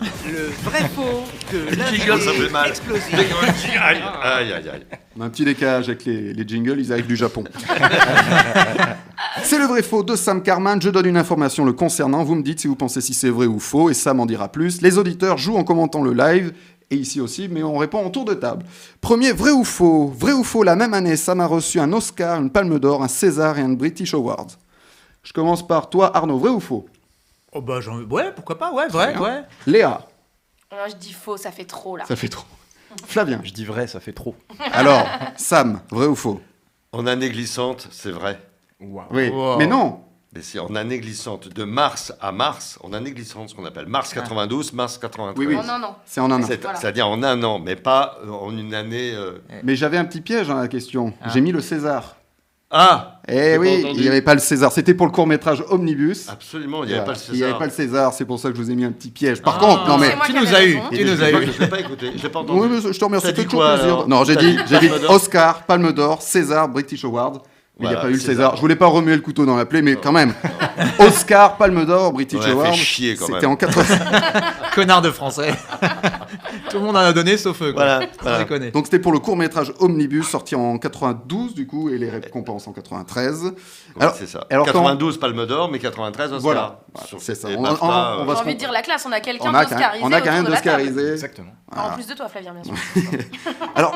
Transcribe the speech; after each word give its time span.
Le 0.00 0.50
vrai 0.64 0.88
faux 0.88 1.24
de 1.52 1.70
jingle, 1.70 2.20
ça 2.20 2.32
fait 2.32 2.50
mal. 2.50 2.72
l'invité 2.88 3.20
explosif. 3.20 3.80
Aïe, 3.80 4.02
aïe, 4.22 4.52
aïe, 4.52 4.68
aïe. 4.68 4.82
On 5.16 5.20
a 5.22 5.26
un 5.26 5.30
petit 5.30 5.44
décalage 5.44 5.88
avec 5.88 6.04
les, 6.04 6.32
les 6.32 6.48
jingles, 6.48 6.80
ils 6.80 6.92
arrivent 6.92 7.06
du 7.06 7.16
Japon. 7.16 7.44
c'est 9.44 9.58
le 9.58 9.66
vrai 9.66 9.82
faux 9.82 10.02
de 10.02 10.16
Sam 10.16 10.42
Carman. 10.42 10.80
Je 10.82 10.90
donne 10.90 11.06
une 11.06 11.16
information 11.16 11.64
le 11.64 11.72
concernant. 11.72 12.24
Vous 12.24 12.34
me 12.34 12.42
dites 12.42 12.60
si 12.60 12.66
vous 12.66 12.74
pensez 12.74 13.00
si 13.00 13.14
c'est 13.14 13.30
vrai 13.30 13.46
ou 13.46 13.60
faux, 13.60 13.90
et 13.90 13.94
Sam 13.94 14.18
en 14.20 14.26
dira 14.26 14.48
plus. 14.48 14.82
Les 14.82 14.98
auditeurs 14.98 15.38
jouent 15.38 15.56
en 15.56 15.64
commentant 15.64 16.02
le 16.02 16.12
live, 16.12 16.52
et 16.90 16.96
ici 16.96 17.20
aussi, 17.20 17.48
mais 17.48 17.62
on 17.62 17.78
répond 17.78 18.04
en 18.04 18.10
tour 18.10 18.24
de 18.24 18.34
table. 18.34 18.64
Premier, 19.00 19.32
vrai 19.32 19.52
ou 19.52 19.64
faux? 19.64 20.08
Vrai 20.08 20.32
ou 20.32 20.42
faux, 20.42 20.64
la 20.64 20.76
même 20.76 20.94
année, 20.94 21.16
Sam 21.16 21.40
a 21.40 21.46
reçu 21.46 21.78
un 21.78 21.92
Oscar, 21.92 22.40
une 22.40 22.50
Palme 22.50 22.78
d'Or, 22.78 23.02
un 23.02 23.08
César 23.08 23.58
et 23.58 23.62
un 23.62 23.70
British 23.70 24.14
Awards. 24.14 24.48
Je 25.22 25.32
commence 25.32 25.66
par 25.66 25.88
toi, 25.88 26.14
Arnaud. 26.16 26.38
Vrai 26.38 26.50
ou 26.50 26.60
faux? 26.60 26.86
Oh 27.54 27.60
bah 27.60 27.80
j'en... 27.80 28.02
Ouais, 28.02 28.32
pourquoi 28.34 28.58
pas, 28.58 28.72
ouais, 28.72 28.88
vrai, 28.88 29.16
ouais. 29.16 29.42
Léa, 29.66 30.00
Alors, 30.70 30.88
je 30.88 30.96
dis 30.96 31.12
faux, 31.12 31.36
ça 31.36 31.50
fait 31.52 31.64
trop 31.64 31.96
là. 31.96 32.04
ça 32.06 32.16
fait 32.16 32.28
trop. 32.28 32.44
Flavien. 33.06 33.40
Je 33.44 33.52
dis 33.52 33.64
vrai, 33.64 33.86
ça 33.86 34.00
fait 34.00 34.12
trop. 34.12 34.34
Alors, 34.72 35.06
Sam, 35.36 35.80
vrai 35.90 36.06
ou 36.06 36.14
faux? 36.16 36.40
En 36.92 37.06
année 37.06 37.30
glissante, 37.30 37.88
c'est 37.90 38.10
vrai. 38.10 38.40
Oui. 38.80 39.28
Wow. 39.30 39.56
Mais 39.58 39.66
non 39.66 40.00
Mais 40.32 40.42
c'est 40.42 40.58
en 40.58 40.74
année 40.74 40.98
glissante, 41.00 41.48
de 41.48 41.64
mars 41.64 42.12
à 42.20 42.32
mars, 42.32 42.78
en 42.82 42.92
année 42.92 43.12
glissante, 43.12 43.48
ce 43.50 43.54
qu'on 43.54 43.64
appelle 43.64 43.86
mars 43.86 44.12
92, 44.12 44.72
mars 44.72 44.98
93. 44.98 45.38
Oui, 45.38 45.54
oui. 45.54 45.60
Oh 45.62 45.66
non, 45.66 45.78
non. 45.78 45.94
C'est 46.04 46.20
en 46.20 46.30
un 46.30 46.42
an. 46.42 46.46
C'est- 46.46 46.60
Voilà. 46.62 46.78
C'est-à-dire 46.78 47.08
en 47.08 47.22
un 47.22 47.42
an, 47.44 47.58
mais 47.60 47.76
pas 47.76 48.18
euh, 48.24 48.30
en 48.30 48.56
une 48.56 48.74
année. 48.74 49.12
euh, 49.14 49.38
Mais 49.62 49.76
j'avais 49.76 49.96
un 49.96 50.04
petit 50.04 50.20
piège 50.20 50.48
dans 50.48 50.56
la 50.56 50.68
question. 50.68 51.14
Ah. 51.22 51.28
J'ai 51.30 51.40
mis 51.40 51.52
le 51.52 51.60
César. 51.60 52.16
Ah 52.76 53.20
Eh 53.28 53.56
oui, 53.56 53.84
il 53.94 54.00
n'y 54.00 54.08
avait 54.08 54.20
pas 54.20 54.34
le 54.34 54.40
César. 54.40 54.72
C'était 54.72 54.94
pour 54.94 55.06
le 55.06 55.12
court-métrage 55.12 55.62
Omnibus. 55.70 56.28
Absolument, 56.28 56.82
il 56.82 56.88
n'y 56.88 56.94
avait 56.94 57.04
pas 57.04 57.12
le 57.12 57.18
Il 57.28 57.36
n'y 57.36 57.42
avait 57.42 57.52
César. 57.52 57.58
pas 57.58 57.64
le 57.66 57.70
César, 57.70 58.12
c'est 58.12 58.24
pour 58.24 58.38
ça 58.40 58.50
que 58.50 58.56
je 58.56 58.60
vous 58.62 58.70
ai 58.70 58.74
mis 58.74 58.84
un 58.84 58.90
petit 58.90 59.10
piège. 59.10 59.40
Par 59.42 59.58
Ah. 59.60 59.64
contre, 59.64 59.88
non 59.88 59.96
mais. 59.96 60.08
Tu 60.26 60.32
qui 60.32 60.38
nous 60.40 60.54
as 60.54 60.64
eu. 60.64 60.78
Tu 60.92 61.04
nous 61.04 61.16
Je 61.16 61.22
as 61.22 61.30
eu. 61.30 61.32
pas- 61.32 61.40
Je 61.52 61.60
l'ai 61.60 61.68
pas 61.68 61.80
écouté, 61.80 62.10
je 62.16 62.22
l'ai 62.22 62.28
pas 62.28 62.40
entendu. 62.40 62.60
Oui, 62.60 62.68
mais 62.70 62.92
je 62.92 62.98
te 62.98 63.04
remercie, 63.04 63.32
dit 63.32 63.44
toujours 63.44 63.64
plaisir. 63.64 64.08
Non, 64.08 64.24
j'ai 64.24 64.34
dit, 64.36 64.56
dit 64.56 64.88
Oscar, 65.08 65.62
Palme 65.62 65.92
d'Or, 65.92 66.20
César, 66.20 66.68
British 66.68 67.04
Award. 67.04 67.38
Il 67.80 67.88
n'y 67.88 67.92
a 67.92 67.96
pas 68.00 68.08
eu 68.08 68.12
le 68.12 68.18
César. 68.18 68.34
César. 68.34 68.56
Je 68.56 68.60
voulais 68.60 68.76
pas 68.76 68.86
remuer 68.86 69.16
le 69.16 69.20
couteau 69.20 69.44
dans 69.44 69.56
la 69.56 69.66
plaie, 69.66 69.82
mais 69.82 69.96
quand 69.96 70.12
même. 70.12 70.32
Oscar, 71.00 71.56
Palme 71.56 71.84
d'Or, 71.84 72.12
British 72.12 72.38
Ouais, 72.44 72.50
Award. 72.52 72.74
chier, 72.74 73.16
quand 73.16 73.26
C'était 73.26 73.46
en 73.46 73.56
80. 73.56 73.84
Connard 74.76 75.02
de 75.02 75.10
français. 75.10 75.52
Tout 76.70 76.78
le 76.78 76.84
monde 76.84 76.96
en 76.96 77.00
a 77.00 77.12
donné 77.12 77.36
sauf 77.36 77.60
eux. 77.62 77.72
Quoi. 77.72 78.00
Voilà. 78.22 78.70
Donc 78.70 78.86
c'était 78.86 79.00
pour 79.00 79.10
le 79.12 79.18
court 79.18 79.36
métrage 79.36 79.72
Omnibus 79.80 80.24
sorti 80.28 80.54
en 80.54 80.78
92 80.78 81.54
du 81.54 81.66
coup 81.66 81.88
et 81.90 81.98
les 81.98 82.10
récompenses 82.10 82.66
en 82.68 82.72
93. 82.72 83.42
Oui, 83.44 83.50
Alors- 84.00 84.14
c'est 84.14 84.26
ça. 84.28 84.46
alors 84.50 84.66
quand- 84.66 84.72
92 84.72 85.18
Palme 85.18 85.44
d'or, 85.46 85.68
mais 85.70 85.78
93 85.80 86.26
Oscar. 86.32 86.40
Voilà. 86.40 86.80
C'est 87.18 87.34
ça. 87.34 87.48
On- 87.56 87.64
on- 87.64 87.68
on 87.82 87.86
va 87.88 88.16
euh, 88.20 88.26
se 88.30 88.34
J'ai 88.36 88.40
envie 88.42 88.54
de 88.54 88.58
dire 88.60 88.72
la 88.72 88.82
classe, 88.82 89.04
on 89.06 89.12
a 89.12 89.20
quelqu'un 89.20 89.48
On 89.48 89.52
d'oscarisé. 89.52 90.04
on 90.04 90.12
a 90.12 90.20
quand 90.20 90.32
même 90.32 90.44
d'oscarisé. 90.44 91.12
Exactement. 91.12 91.52
En 91.76 91.90
plus 91.90 92.06
de 92.06 92.14
toi, 92.14 92.28
Flavien, 92.28 92.54
bien 92.54 92.62
sûr. 92.62 92.74
Alors, 93.74 93.94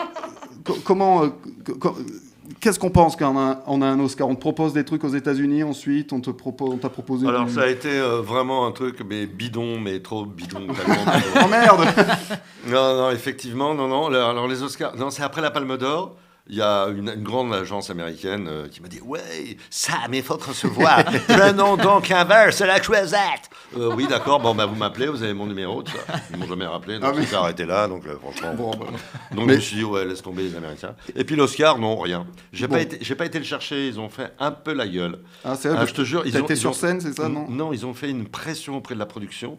co- 0.64 0.78
comment, 0.84 1.22
euh, 1.24 1.28
qu'est-ce 2.60 2.78
qu'on 2.78 2.90
pense 2.90 3.16
quand 3.16 3.34
on 3.34 3.38
a, 3.38 3.62
on 3.66 3.82
a 3.82 3.86
un 3.86 4.00
Oscar? 4.00 4.28
On 4.28 4.34
te 4.34 4.40
propose 4.40 4.72
des 4.72 4.84
trucs 4.84 5.04
aux 5.04 5.14
États-Unis, 5.14 5.62
ensuite 5.62 6.12
on 6.12 6.20
te 6.20 6.30
propose, 6.30 6.70
on 6.70 6.76
t'a 6.78 6.88
proposé. 6.88 7.26
Alors 7.26 7.48
ça 7.48 7.62
a 7.62 7.66
été 7.66 7.90
euh, 7.90 8.20
vraiment 8.20 8.66
un 8.66 8.72
truc 8.72 9.00
mais 9.08 9.26
bidon, 9.26 9.78
mais 9.78 10.00
trop 10.00 10.24
bidon. 10.24 10.66
Oh 11.44 11.48
merde 11.48 11.84
non, 12.66 12.96
non, 12.96 13.10
effectivement, 13.10 13.74
non, 13.74 13.88
non. 13.88 14.06
Alors 14.06 14.46
les 14.48 14.62
Oscars, 14.62 14.96
non, 14.96 15.10
c'est 15.10 15.22
après 15.22 15.40
la 15.40 15.50
Palme 15.50 15.76
d'Or. 15.76 16.16
Il 16.50 16.56
y 16.56 16.62
a 16.62 16.86
une, 16.88 17.10
une 17.10 17.22
grande 17.22 17.52
agence 17.52 17.90
américaine 17.90 18.48
euh, 18.48 18.68
qui 18.68 18.80
m'a 18.80 18.88
dit 18.88 19.00
Ouais, 19.02 19.56
Sam, 19.68 20.14
il 20.14 20.22
faut 20.22 20.36
te 20.36 20.44
recevoir. 20.48 21.04
Prenons 21.28 21.76
donc 21.76 22.10
un 22.10 22.24
verre, 22.24 22.54
c'est 22.54 22.66
la 22.66 22.80
croisette. 22.80 23.50
Euh, 23.76 23.92
oui, 23.94 24.06
d'accord, 24.06 24.40
bon, 24.40 24.54
bah, 24.54 24.64
vous 24.64 24.74
m'appelez, 24.74 25.08
vous 25.08 25.22
avez 25.22 25.34
mon 25.34 25.46
numéro, 25.46 25.82
tout 25.82 25.92
ça. 25.92 26.14
Ils 26.30 26.38
m'ont 26.38 26.46
jamais 26.48 26.64
rappelé, 26.66 26.98
donc 26.98 27.10
Ah, 27.12 27.18
mais- 27.18 27.26
j'ai 27.26 27.36
arrêté 27.36 27.66
là, 27.66 27.86
donc 27.86 28.06
euh, 28.06 28.16
franchement. 28.18 28.54
Bon, 28.54 28.70
bah, 28.70 28.86
Donc 29.32 29.46
Mais- 29.46 29.52
je 29.54 29.58
me 29.58 29.60
suis 29.60 29.76
dit, 29.76 29.84
ouais, 29.84 30.06
laisse 30.06 30.22
tomber 30.22 30.44
les 30.44 30.56
Américains. 30.56 30.94
Et 31.14 31.24
puis 31.24 31.36
l'Oscar, 31.36 31.78
non, 31.78 31.98
rien. 31.98 32.26
J'ai 32.54 32.66
Bon. 32.66 32.76
pas 32.76 32.80
été, 32.80 32.96
j'ai 33.02 33.14
pas 33.14 33.26
été 33.26 33.38
le 33.38 33.44
chercher. 33.44 33.86
Ils 33.88 34.00
ont 34.00 34.08
fait 34.08 34.32
un 34.38 34.50
peu 34.50 34.72
la 34.72 34.88
gueule. 34.88 35.18
Ah, 35.44 35.54
c'est 35.54 35.68
vrai, 35.68 35.78
Ah, 35.82 35.84
je 35.86 35.92
te 35.92 36.02
jure, 36.02 36.22
ils 36.24 36.34
ont, 36.38 36.44
été 36.44 36.56
sur 36.56 36.70
ont- 36.70 36.72
scène, 36.72 37.00
c'est 37.02 37.12
ça, 37.14 37.28
non 37.28 37.46
Non, 37.50 37.74
ils 37.74 37.84
ont 37.84 37.92
fait 37.92 38.08
une 38.08 38.26
pression 38.26 38.78
auprès 38.78 38.94
de 38.94 38.98
la 39.00 39.06
production 39.06 39.58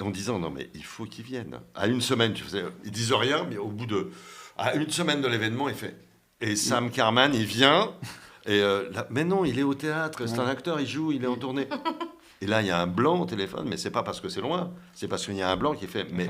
en 0.00 0.08
disant 0.10 0.38
non 0.40 0.50
mais 0.50 0.68
il 0.74 0.82
faut 0.82 1.04
qu'ils 1.04 1.24
viennent. 1.24 1.58
À 1.76 1.86
une 1.86 2.00
semaine, 2.00 2.32
tu 2.32 2.42
faisais, 2.42 2.64
ils 2.84 2.90
disent 2.90 3.12
rien, 3.12 3.46
mais 3.48 3.58
au 3.58 3.68
bout 3.68 3.86
de, 3.86 4.10
à 4.56 4.74
une 4.74 4.90
semaine 4.90 5.20
de 5.20 5.28
l'événement, 5.28 5.68
il 5.68 5.74
fait. 5.74 5.94
Et 6.42 6.56
Sam 6.56 6.90
Carman, 6.90 7.32
il 7.34 7.46
vient. 7.46 7.90
Et 8.46 8.60
euh, 8.60 8.90
là, 8.92 9.06
mais 9.10 9.24
non, 9.24 9.44
il 9.44 9.58
est 9.58 9.62
au 9.62 9.74
théâtre, 9.74 10.26
c'est 10.26 10.40
un 10.40 10.48
acteur, 10.48 10.80
il 10.80 10.86
joue, 10.86 11.12
il 11.12 11.22
est 11.22 11.28
en 11.28 11.36
tournée. 11.36 11.68
Et 12.40 12.46
là, 12.46 12.60
il 12.60 12.66
y 12.66 12.70
a 12.72 12.78
un 12.80 12.88
blanc 12.88 13.20
au 13.20 13.24
téléphone, 13.26 13.66
mais 13.68 13.76
c'est 13.76 13.92
pas 13.92 14.02
parce 14.02 14.20
que 14.20 14.28
c'est 14.28 14.40
loin, 14.40 14.72
c'est 14.94 15.06
parce 15.06 15.24
qu'il 15.24 15.36
y 15.36 15.42
a 15.42 15.48
un 15.48 15.56
blanc 15.56 15.74
qui 15.74 15.86
fait. 15.86 16.06
Mais 16.12 16.28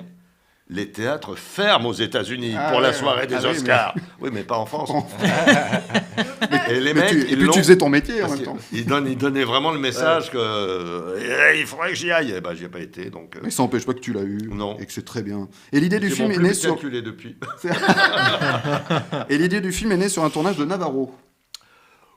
les 0.68 0.92
théâtres 0.92 1.34
ferment 1.36 1.88
aux 1.88 1.94
États-Unis 1.94 2.54
Ah 2.56 2.70
pour 2.70 2.80
la 2.80 2.88
ouais, 2.88 2.94
soirée 2.94 3.26
des 3.26 3.36
ah 3.36 3.38
oui, 3.38 3.46
mais- 3.52 3.56
Oscars. 3.58 3.94
Oui, 4.20 4.30
mais 4.30 4.42
pas 4.42 4.58
en 4.58 4.66
France. 4.66 4.90
et 6.70 6.80
les 6.80 6.94
mecs, 6.94 7.08
tu- 7.08 7.18
ils 7.26 7.32
Et 7.32 7.36
puis 7.36 7.48
tu 7.50 7.58
faisais 7.58 7.76
ton 7.78 7.88
métier 7.88 8.22
en 8.22 8.28
même 8.30 8.42
temps. 8.42 8.56
qu'il- 8.70 8.78
Il, 8.80 8.86
donne, 8.86 9.06
il 9.08 9.16
donnait 9.16 9.44
vraiment 9.44 9.70
le 9.72 9.78
message 9.78 10.30
que 10.30 10.36
euh, 10.38 11.50
Eh, 11.54 11.60
il 11.60 11.66
faudrait 11.66 11.90
que 11.90 11.94
j'y 11.96 12.10
aille. 12.10 12.34
Eh 12.36 12.40
ben, 12.40 12.54
j'y 12.54 12.64
ai 12.64 12.68
pas 12.68 12.80
été, 12.80 13.10
donc. 13.10 13.36
euh, 13.36 13.40
Mais 13.42 13.50
ça 13.50 13.62
n'empêche 13.62 13.84
pas 13.86 13.94
que 13.94 14.00
tu 14.00 14.12
l'as 14.12 14.22
eu. 14.22 14.38
Non. 14.50 14.76
Et 14.78 14.86
que 14.86 14.92
c'est 14.92 15.04
très 15.04 15.22
bien. 15.22 15.48
Et 15.72 15.80
l'idée 15.80 15.98
du 16.00 16.06
ils 16.08 16.12
film 16.12 16.30
est 16.30 16.38
née 16.38 16.54
sur. 16.54 16.76
depuis. 16.76 17.36
Et 19.28 19.38
l'idée 19.38 19.60
du 19.60 19.72
film 19.72 19.92
est 19.92 19.96
née 19.96 20.08
sur 20.08 20.24
un 20.24 20.30
tournage 20.30 20.56
de 20.56 20.64
Navarro. 20.64 21.14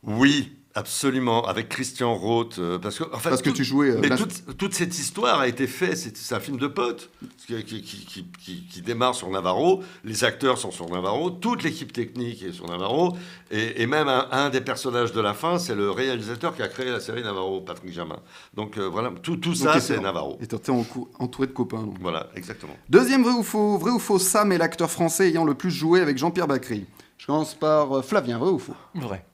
Oui, 0.04 0.55
absolument, 0.75 1.46
avec 1.47 1.69
Christian 1.69 2.13
Roth, 2.16 2.59
euh, 2.59 2.78
parce 2.78 3.00
que 3.00 3.03
en 3.06 3.18
fait, 3.18 3.30
Parce 3.30 3.41
que 3.41 3.50
tout- 3.50 3.56
tu 3.56 3.63
jouais. 3.63 3.91
euh, 3.91 4.00
mais 4.02 4.16
toute, 4.16 4.58
toute 4.58 4.74
cette 4.74 4.97
histoire 5.00 5.40
a 5.40 5.47
été 5.47 5.68
faite, 5.68 5.97
c'est 5.97 6.36
un 6.36 6.40
film 6.40 6.58
de 6.58 6.68
potes 6.68 7.09
qui, 7.47 7.63
qui, 7.63 7.81
qui- 7.81 8.06
qui- 8.06 8.25
qui- 8.44 8.68
qui 8.68 8.81
démarre 8.81 9.16
sur 9.16 9.30
Navarro, 9.30 9.81
les 10.03 10.24
acteurs 10.24 10.58
sont 10.58 10.72
sur 10.72 10.90
Navarro, 10.90 11.30
toute 11.31 11.64
l'équipe 11.64 11.91
technique 11.94 12.44
est 12.44 12.52
sur 12.52 12.68
Navarro, 12.68 13.16
et, 13.52 13.81
et 13.81 13.88
même 13.88 14.08
un, 14.08 14.28
un 14.31 14.50
des 14.50 14.62
personnages 14.62 15.12
de 15.14 15.22
la 15.22 15.34
fin, 15.34 15.58
c'est 15.59 15.75
le 15.75 15.90
réalisateur 15.91 16.56
qui 16.56 16.62
a 16.62 16.68
créé 16.68 16.91
la 16.91 17.00
série 17.00 17.24
Navarro, 17.24 17.62
Patrick 17.62 17.94
Jamin. 17.94 18.19
Donc 18.53 18.78
euh, 18.78 18.88
voilà, 18.88 19.12
tout, 19.24 19.38
ça, 19.56 19.80
c'est. 19.80 20.00
Navarro. 20.00 20.38
Et 20.41 20.47
cou- 20.84 21.09
entouré 21.19 21.47
de 21.47 21.53
copains. 21.53 21.84
donc. 21.84 21.96
Voilà, 22.02 22.30
exactement. 22.35 22.75
Deuxième 22.90 23.24
vrai 23.24 23.34
ou 23.34 23.44
faux 23.44 23.78
Vrai 23.78 23.91
ou 23.91 24.00
faux 24.00 24.19
Sam 24.19 24.52
est 24.52 24.58
l'acteur 24.58 24.91
français 24.91 25.30
ayant 25.30 25.46
le 25.46 25.53
plus 25.56 25.72
joué 25.72 26.02
avec 26.02 26.18
Jean-Pierre 26.18 26.47
Bacry. 26.47 26.85
Je 27.18 27.28
commence 27.28 27.56
par 27.56 27.97
euh, 27.97 28.02
Flavien, 28.02 28.38
vrai 28.38 28.52
ou 28.52 28.59
faux? 28.59 28.75
Vrai. 28.94 29.25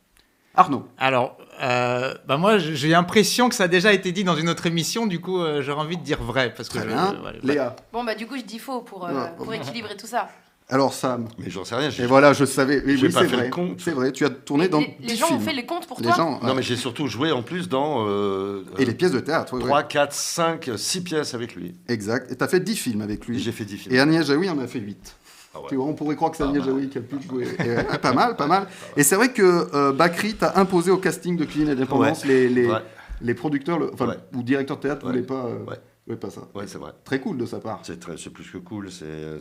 Arnaud. 0.55 0.85
Alors, 0.97 1.37
euh, 1.61 2.13
bah 2.27 2.37
moi, 2.37 2.57
j'ai 2.57 2.89
l'impression 2.89 3.49
que 3.49 3.55
ça 3.55 3.65
a 3.65 3.67
déjà 3.67 3.93
été 3.93 4.11
dit 4.11 4.23
dans 4.23 4.35
une 4.35 4.49
autre 4.49 4.65
émission, 4.65 5.05
du 5.07 5.21
coup, 5.21 5.39
euh, 5.41 5.61
j'aurais 5.61 5.81
envie 5.81 5.97
de 5.97 6.03
dire 6.03 6.21
vrai. 6.21 6.53
Parce 6.55 6.69
que 6.69 6.77
Très 6.79 6.87
je- 6.87 6.93
bien. 6.93 7.15
voilà, 7.21 7.37
Léa. 7.43 7.75
Bon, 7.93 8.03
bah, 8.03 8.15
du 8.15 8.27
coup, 8.27 8.35
je 8.37 8.43
dis 8.43 8.59
faux 8.59 8.81
pour, 8.81 9.05
euh, 9.07 9.13
Ouais. 9.13 9.31
pour 9.37 9.53
équilibrer 9.53 9.95
tout 9.95 10.07
ça. 10.07 10.29
Alors 10.69 10.93
Sam. 10.93 11.27
Mais 11.37 11.49
j'en 11.49 11.65
sais 11.65 11.75
rien. 11.75 11.89
j'ai- 11.89 12.03
Et 12.03 12.05
voilà, 12.05 12.31
je 12.31 12.45
savais. 12.45 12.81
Oui, 12.85 12.97
oui, 13.01 13.09
pas 13.11 13.19
c'est 13.21 13.25
vrai. 13.27 13.49
C'est 13.77 13.91
vrai, 13.91 14.11
tu 14.13 14.23
as 14.23 14.29
tourné 14.29 14.69
dans 14.69 14.79
les- 14.79 14.95
les 15.01 15.07
10 15.07 15.17
gens 15.17 15.25
ont 15.25 15.29
films. 15.31 15.41
fait 15.41 15.51
les 15.53 15.65
comptes 15.65 15.85
pour 15.85 15.97
Les 15.99 16.05
toi 16.05 16.15
gens, 16.15 16.39
Non, 16.41 16.55
mais 16.55 16.61
j'ai 16.63 16.77
surtout 16.77 17.07
joué 17.07 17.33
en 17.33 17.41
plus 17.43 17.67
dans 17.67 18.05
euh, 18.07 18.63
Et 18.77 18.85
les 18.85 18.93
pièces 18.93 19.11
de 19.11 19.19
théâtre, 19.19 19.51
oui, 19.53 19.59
oui. 19.63 19.67
3, 19.67 19.83
4, 19.83 20.13
5, 20.13 20.69
6 20.77 21.03
pièces 21.03 21.33
avec 21.33 21.55
lui. 21.55 21.75
Exact. 21.89 22.31
Et 22.31 22.37
tu 22.37 22.43
as 22.43 22.47
fait 22.47 22.61
10 22.61 22.77
films 22.77 23.01
avec 23.01 23.25
lui. 23.27 23.37
j'ai 23.39 23.51
fait 23.51 23.65
10 23.65 23.75
films. 23.79 23.93
Et 23.93 23.99
Agnès 23.99 24.25
Jaoui 24.25 24.49
en 24.49 24.59
a 24.59 24.67
fait 24.67 24.79
8. 24.79 25.17
Ah 25.53 25.59
ouais. 25.59 25.65
Tu 25.69 25.75
vois, 25.75 25.85
on 25.85 25.93
pourrait 25.93 26.15
croire 26.15 26.31
que 26.31 26.41
mal. 26.43 26.63
Jaoui 26.63 26.89
qui 26.89 26.97
a 26.97 27.01
plus 27.01 27.21
joué. 27.21 27.45
Et, 27.59 27.69
ouais, 27.69 27.97
pas 28.01 28.13
mal, 28.13 28.35
pas 28.35 28.47
mal. 28.47 28.67
Et 28.95 29.03
c'est 29.03 29.15
vrai 29.15 29.33
que 29.33 29.41
euh, 29.75 29.91
Bakri 29.91 30.35
t'a 30.35 30.57
imposé 30.59 30.91
au 30.91 30.97
casting 30.97 31.35
de 31.35 31.45
Cuisine 31.45 31.69
et 31.69 31.75
Dépendance 31.75 32.25
les, 32.25 32.47
les, 32.49 33.33
producteurs, 33.33 33.77
le- 33.79 33.91
ou 34.35 34.43
directeurs 34.43 34.77
de 34.77 34.81
théâtre, 34.83 35.05
voulaient 35.05 35.21
pas, 35.21 35.45
euh, 35.45 36.15
pas 36.15 36.29
ça. 36.29 36.41
Ouais, 36.55 36.67
c'est 36.67 36.77
vrai. 36.77 36.91
Très 37.03 37.19
cool 37.19 37.37
de 37.37 37.45
sa 37.45 37.59
part. 37.59 37.81
C'est 37.83 37.99
plus 38.29 38.49
que 38.51 38.57
cool. 38.59 38.89
C'est, 38.91 39.39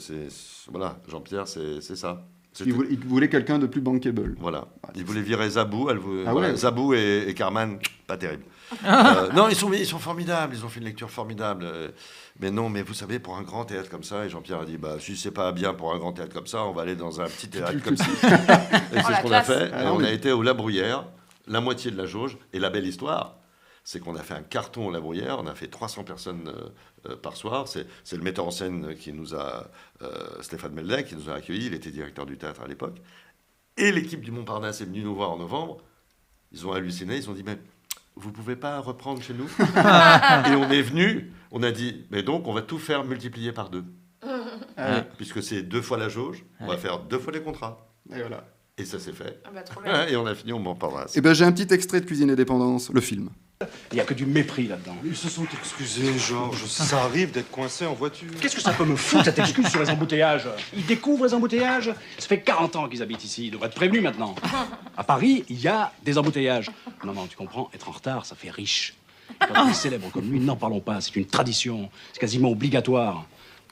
voilà, 0.71 0.99
Jean-Pierre, 1.09 1.47
c'est 1.47 1.97
ça. 1.97 2.25
Il 2.67 2.73
voulait, 2.73 2.89
il 2.91 2.99
voulait 3.07 3.29
quelqu'un 3.29 3.59
de 3.59 3.67
plus 3.67 3.81
bankable. 3.81 4.35
Voilà. 4.41 4.67
Il 4.97 5.05
voulait 5.05 5.23
virer 5.23 5.49
Zabou. 5.51 5.89
Elle 5.89 5.99
voulait- 5.99 6.25
Ah 6.27 6.33
voilà. 6.33 6.55
Zabou 6.57 6.95
et, 6.95 7.25
et 7.29 7.35
Carman, 7.35 7.79
pas 8.07 8.17
terrible. 8.17 8.43
Euh, 8.85 9.33
non, 9.33 9.49
ils 9.49 9.57
sont, 9.57 9.73
ils 9.73 9.85
sont 9.85 9.99
formidables. 9.99 10.55
Ils 10.55 10.65
ont 10.65 10.69
fait 10.69 10.79
une 10.79 10.87
lecture 10.87 11.11
formidable. 11.11 11.65
Euh, 11.65 11.89
Mais 12.39 12.53
non, 12.53 12.69
mais 12.69 12.83
vous 12.83 12.95
savez, 12.95 13.19
pour 13.19 13.37
un 13.37 13.43
grand 13.43 13.65
théâtre 13.65 13.91
comme 13.91 14.05
ça, 14.05 14.25
et 14.25 14.29
Jean-Pierre 14.29 14.61
a 14.61 14.65
dit, 14.65 14.79
bah, 14.79 14.97
si 15.01 15.17
c'est 15.17 15.33
pas 15.33 15.51
bien 15.51 15.75
pour 15.75 15.93
un 15.93 15.99
grand 15.99 16.13
théâtre 16.13 16.33
comme 16.33 16.47
ça, 16.47 16.63
on 16.65 16.73
va 16.73 16.83
aller 16.83 16.95
dans 16.95 17.21
un 17.21 17.25
petit 17.27 17.49
théâtre 17.49 17.83
comme 17.85 17.97
ça. 17.97 18.05
Et 18.93 18.97
c'est 18.97 19.03
Oh, 19.09 19.13
ce 19.17 19.23
qu'on 19.23 19.33
a 19.33 19.43
fait. 19.43 19.71
Ah 19.75 19.93
on 19.93 20.05
a 20.05 20.11
été 20.11 20.31
au 20.31 20.43
La 20.43 20.55
Bruyère, 20.55 21.05
la 21.49 21.61
moitié 21.61 21.91
de 21.91 21.97
la 21.97 22.07
jauge. 22.07 22.39
Et 22.53 22.61
la 22.61 22.71
belle 22.71 22.87
histoire, 22.87 23.35
c'est 23.85 24.01
qu'on 24.01 24.17
a 24.17 24.23
fait 24.23 24.35
un 24.35 24.43
carton 24.43 24.89
au 24.89 24.91
La 24.91 25.01
Bruyère. 25.01 25.39
On 25.39 25.47
a 25.47 25.55
fait 25.55 25.69
300 25.69 26.05
personnes 26.05 26.49
euh, 26.49 27.11
euh, 27.11 27.17
par 27.17 27.37
soir. 27.37 27.67
C'est 27.69 27.87
le 28.17 28.23
metteur 28.23 28.47
en 28.47 28.51
scène 28.51 28.95
qui 28.95 29.13
nous 29.13 29.35
a, 29.35 29.71
euh, 30.03 30.43
Stéphane 30.43 30.73
Meldec, 30.73 31.07
qui 31.07 31.17
nous 31.17 31.31
a 31.31 31.35
accueillis. 31.35 31.67
Il 31.67 31.75
était 31.75 31.91
directeur 31.91 32.27
du 32.27 32.37
théâtre 32.37 32.63
à 32.63 32.69
l'époque. 32.69 33.01
Et 33.77 33.93
l'équipe 33.93 34.21
du 34.21 34.31
Montparnasse 34.31 34.81
est 34.81 34.85
venue 34.85 35.03
nous 35.03 35.15
voir 35.15 35.31
en 35.31 35.39
novembre. 35.39 35.79
Ils 36.53 36.67
ont 36.67 36.73
halluciné. 36.73 37.17
Ils 37.17 37.31
ont 37.31 37.35
dit, 37.35 37.45
mais 37.45 37.59
vous 38.17 38.33
pouvez 38.33 38.57
pas 38.57 38.79
reprendre 38.81 39.23
chez 39.23 39.35
nous? 39.35 39.47
Et 39.59 40.55
on 40.55 40.71
est 40.71 40.83
venu. 40.83 41.33
On 41.51 41.63
a 41.63 41.71
dit, 41.71 42.07
mais 42.11 42.23
donc 42.23 42.47
on 42.47 42.53
va 42.53 42.63
tout 42.63 42.79
faire 42.79 43.05
multiplier 43.05 43.53
par 43.53 43.71
deux. 43.71 43.85
Ah 44.77 44.91
ouais. 44.91 45.09
Puisque 45.17 45.43
c'est 45.43 45.63
deux 45.63 45.83
fois 45.83 45.99
la 45.99 46.09
jauge, 46.09 46.45
on 46.61 46.67
va 46.67 46.77
faire 46.77 47.01
deux 47.01 47.19
fois 47.19 47.33
les 47.33 47.43
contrats. 47.43 47.89
Et 48.13 48.21
voilà. 48.21 48.45
Et 48.79 48.85
ça 48.85 48.99
s'est 48.99 49.13
fait. 49.13 49.41
Ah 49.45 49.51
bah, 49.53 49.63
trop 49.63 49.81
bien. 49.83 50.07
Et 50.09 50.17
on 50.17 50.27
a 50.27 50.35
fini 50.35 50.53
au 50.53 50.59
Montparnasse. 50.59 51.13
Eh 51.17 51.21
ben, 51.21 51.35
j'ai 51.35 51.45
un 51.45 51.53
petit 51.53 51.73
extrait 51.73 52.01
de 52.01 52.07
Cuisine 52.07 52.31
et 52.31 52.37
Dépendance, 52.37 52.91
le 52.91 53.01
film. 53.01 53.31
Il 53.93 53.97
n'y 53.97 54.01
a 54.01 54.05
que 54.05 54.15
du 54.15 54.25
mépris 54.25 54.69
là-dedans. 54.69 54.97
Ils 55.05 55.15
se 55.15 55.29
sont 55.29 55.45
excusés, 55.53 56.19
Georges. 56.19 56.65
Ça 56.65 57.03
arrive 57.03 57.31
d'être 57.31 57.51
coincé 57.51 57.85
en 57.85 57.93
voiture. 57.93 58.31
Qu'est-ce 58.41 58.57
que 58.57 58.63
ça 58.63 58.73
peut 58.73 58.87
me 58.87 58.97
foutre, 58.97 59.27
cette 59.27 59.39
excuse 59.39 59.69
sur 59.69 59.81
les 59.81 59.91
embouteillages? 59.91 60.49
Ils 60.75 60.87
découvrent 60.87 61.27
les 61.27 61.35
embouteillages? 61.35 61.93
Ça 62.19 62.27
fait 62.27 62.41
40 62.41 62.77
ans 62.77 62.89
qu'ils 62.89 63.03
habitent 63.03 63.23
ici, 63.23 63.49
ils 63.49 63.51
devraient 63.51 63.67
être 63.67 63.75
prévenus 63.75 64.03
maintenant. 64.03 64.35
À 64.97 65.05
Paris, 65.05 65.45
il 65.51 65.61
y 65.61 65.69
a 65.69 65.93
des 66.03 66.17
embouteillages. 66.17 66.71
Non, 67.05 67.13
non, 67.13 67.27
tu 67.27 67.37
comprends, 67.37 67.69
être 67.75 67.87
en 67.91 67.93
retard, 67.93 68.25
ça 68.25 68.35
fait 68.35 68.49
riche. 68.49 68.95
Quand 69.39 69.67
on 69.67 69.69
est 69.69 69.75
célèbre 69.75 70.11
comme 70.11 70.31
lui, 70.31 70.41
n'en 70.41 70.57
parlons 70.57 70.81
pas, 70.81 71.03
c'est 71.03 71.15
une 71.17 71.27
tradition, 71.27 71.91
c'est 72.15 72.21
quasiment 72.21 72.49
obligatoire. 72.49 73.27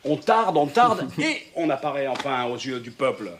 On 0.04 0.18
tarde, 0.18 0.58
on 0.58 0.66
tarde, 0.66 1.08
et 1.18 1.44
on 1.56 1.70
apparaît 1.70 2.08
enfin 2.08 2.44
aux 2.44 2.56
yeux 2.56 2.80
du 2.80 2.90
peuple. 2.90 3.30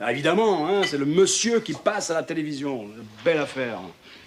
Alors, 0.00 0.10
évidemment, 0.10 0.66
hein, 0.66 0.80
c'est 0.86 0.96
le 0.96 1.04
monsieur 1.04 1.60
qui 1.60 1.74
passe 1.74 2.10
à 2.10 2.14
la 2.14 2.22
télévision. 2.22 2.86
Belle 3.24 3.38
affaire. 3.38 3.78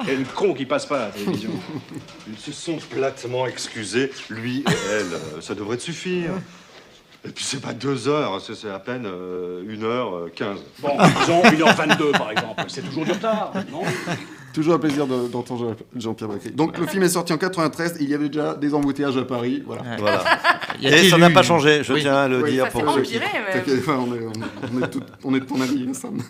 Et 0.07 0.15
le 0.15 0.25
con 0.25 0.53
qui 0.53 0.65
passe 0.65 0.85
pas 0.85 0.97
à 1.03 1.05
la 1.07 1.11
télévision. 1.11 1.51
Ils 2.27 2.37
se 2.37 2.51
sont 2.51 2.77
platement 2.77 3.47
excusés, 3.47 4.11
lui 4.29 4.59
et 4.59 4.63
elle. 4.91 5.13
Euh, 5.13 5.41
Ça 5.41 5.55
devrait 5.55 5.77
te 5.77 5.83
suffire. 5.83 6.31
Et 7.27 7.29
puis 7.29 7.43
c'est 7.43 7.61
pas 7.61 7.73
deux 7.73 8.07
heures, 8.07 8.39
c'est 8.39 8.53
c'est 8.53 8.69
à 8.69 8.77
peine 8.77 9.05
euh, 9.07 9.63
une 9.67 9.83
heure 9.83 10.15
euh, 10.15 10.31
quinze. 10.35 10.59
Bon, 10.79 10.95
disons 11.19 11.41
1h22 11.41 12.11
par 12.11 12.29
exemple. 12.29 12.63
C'est 12.67 12.83
toujours 12.83 13.03
du 13.03 13.13
retard, 13.13 13.51
non? 13.71 13.81
Toujours 14.55 14.75
un 14.75 14.79
plaisir 14.79 15.05
de- 15.05 15.27
d'entendre 15.27 15.75
Jean-Pierre 15.97 16.29
Bacry. 16.29 16.51
Donc 16.51 16.77
le 16.77 16.87
film 16.87 17.03
est 17.03 17.09
sorti 17.09 17.33
en 17.33 17.37
93, 17.37 17.97
il 17.99 18.09
y 18.09 18.13
avait 18.13 18.29
déjà 18.29 18.53
des 18.55 18.73
embouteillages 18.73 19.17
à 19.17 19.25
Paris. 19.25 19.61
Voilà. 19.65 19.81
Voilà. 19.99 20.23
Y 20.81 20.87
Et 20.87 21.09
ça 21.09 21.17
n'a 21.17 21.29
pas 21.29 21.43
changé, 21.43 21.83
je 21.83 21.93
Oui. 21.93 22.01
tiens 22.01 22.15
à 22.15 22.27
le 22.29 22.41
Oui, 22.43 22.51
dire 22.51 22.65
Ça 22.65 22.71
pour 22.71 22.87
empiré, 22.87 23.25
on 23.87 23.91
est, 23.91 23.97
on 23.97 24.13
est- 24.13 24.73
on 24.73 24.81
est 24.83 24.89
tout- 24.89 25.01
on 25.25 25.35
est 25.35 25.39
de 25.41 25.45
ton 25.45 25.59
avis, 25.59 25.93
Sam. 25.93 26.21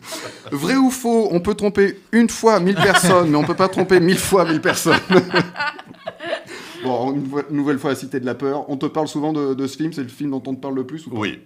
Vrai 0.51 0.75
ou 0.75 0.89
faux, 0.89 1.29
on 1.31 1.39
peut 1.39 1.53
tromper 1.55 1.99
une 2.11 2.29
fois 2.29 2.59
1000 2.59 2.75
personnes, 2.75 3.29
mais 3.29 3.37
on 3.37 3.43
peut 3.43 3.53
pas 3.55 3.67
tromper 3.69 3.99
mille 3.99 4.17
fois 4.17 4.45
1000 4.45 4.61
personnes. 4.61 4.99
bon, 6.83 7.13
une, 7.13 7.55
nouvelle 7.55 7.79
fois, 7.79 7.91
la 7.91 7.95
Cité 7.95 8.19
de 8.19 8.25
la 8.25 8.35
Peur. 8.35 8.69
On 8.69 8.77
te 8.77 8.85
parle 8.87 9.07
souvent 9.07 9.33
de, 9.33 9.53
de 9.53 9.67
ce 9.67 9.77
film, 9.77 9.93
c'est 9.93 10.03
le 10.03 10.07
film 10.09 10.31
dont 10.31 10.43
on 10.47 10.55
te 10.55 10.59
parle 10.61 10.75
le 10.75 10.85
plus 10.85 11.05
ou 11.07 11.11
pas? 11.11 11.17
Oui, 11.19 11.39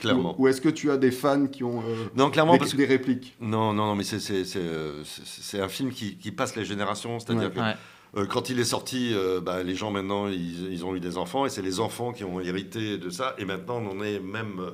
clairement. 0.00 0.34
Ou, 0.38 0.44
ou 0.44 0.48
est-ce 0.48 0.60
que 0.60 0.68
tu 0.68 0.90
as 0.90 0.96
des 0.96 1.10
fans 1.10 1.46
qui 1.46 1.64
ont 1.64 1.80
euh, 1.80 2.06
Non, 2.14 2.30
clairement, 2.30 2.52
des, 2.54 2.58
parce 2.58 2.72
que... 2.72 2.76
des 2.76 2.86
répliques? 2.86 3.34
Non, 3.40 3.72
non, 3.72 3.86
non, 3.86 3.94
mais 3.94 4.04
c'est- 4.04 4.20
c'est 4.20 4.44
c'est, 4.44 4.60
c'est- 5.04 5.22
c'est 5.26 5.60
un 5.60 5.68
film 5.68 5.90
qui, 5.90 6.16
qui 6.16 6.30
passe 6.32 6.56
les 6.56 6.64
générations. 6.64 7.18
C'est-à-dire 7.18 7.48
Ouais. 7.48 7.54
que 7.54 7.60
Ouais. 7.60 7.74
euh, 8.16 8.26
quand 8.26 8.48
il 8.50 8.58
est 8.60 8.64
sorti, 8.64 9.12
euh, 9.14 9.40
bah, 9.40 9.62
les 9.62 9.74
gens 9.74 9.90
maintenant, 9.90 10.28
ils, 10.28 10.72
ils 10.72 10.84
ont 10.84 10.94
eu 10.94 11.00
des 11.00 11.16
enfants, 11.18 11.46
et 11.46 11.50
c'est 11.50 11.62
les 11.62 11.80
enfants 11.80 12.12
qui 12.12 12.24
ont 12.24 12.40
hérité 12.40 12.98
de 12.98 13.10
ça. 13.10 13.34
Et 13.38 13.44
maintenant, 13.44 13.82
on 13.84 13.98
en 13.98 14.02
est 14.02 14.20
même 14.20 14.60
euh, 14.60 14.70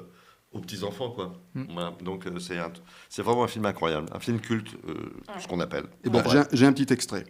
aux 0.53 0.61
petits-enfants, 0.61 1.11
quoi. 1.11 1.33
Mm. 1.55 1.65
Voilà. 1.73 1.95
Donc, 2.03 2.27
euh, 2.27 2.39
c'est 2.39 2.59
un- 2.59 2.73
c'est 3.09 3.23
vraiment 3.23 3.45
un 3.45 3.49
film 3.49 3.65
incroyable. 3.65 4.07
Un 4.13 4.21
film 4.21 4.39
culte, 4.41 4.75
euh, 4.89 4.95
ce 5.39 5.49
qu'on 5.49 5.61
appelle. 5.61 5.85
Eh 6.05 6.11
ben, 6.11 6.23
En 6.25 6.29
j'ai 6.31 6.39
un- 6.39 6.47
J'ai 6.53 6.67
un 6.67 6.73
petit 6.73 6.93
extrait. 6.93 7.25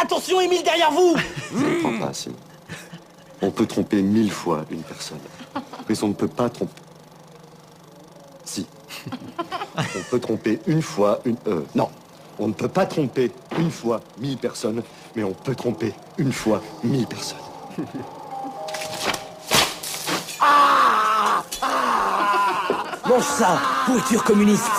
Attention, 0.00 0.40
Émile, 0.40 0.62
derrière 0.62 0.90
vous 0.92 1.16
comprends 1.82 1.98
pas, 2.06 2.12
si. 2.12 2.30
On 3.42 3.50
peut 3.50 3.66
tromper 3.66 4.02
mille 4.02 4.32
fois 4.32 4.64
une 4.70 4.82
personne, 4.82 5.18
mais 5.88 6.02
on 6.02 6.08
ne 6.08 6.12
peut 6.14 6.28
pas 6.28 6.48
tromper. 6.50 6.72
Si. 8.44 8.66
On 9.76 10.10
peut 10.10 10.18
tromper 10.18 10.60
une 10.66 10.82
fois 10.82 11.20
une. 11.24 11.36
Euh, 11.46 11.62
non. 11.74 11.88
On 12.40 12.48
ne 12.48 12.52
peut 12.52 12.68
pas 12.68 12.86
tromper 12.86 13.30
une 13.58 13.70
fois 13.70 14.00
mille 14.20 14.38
personnes, 14.38 14.82
mais 15.16 15.22
on 15.24 15.32
peut 15.32 15.54
tromper 15.54 15.92
une 16.18 16.32
fois 16.32 16.62
mille 16.84 17.06
personnes. 17.06 17.38
Mange 23.08 23.22
ça, 23.22 23.58
pourriture 23.86 24.22
communiste 24.22 24.70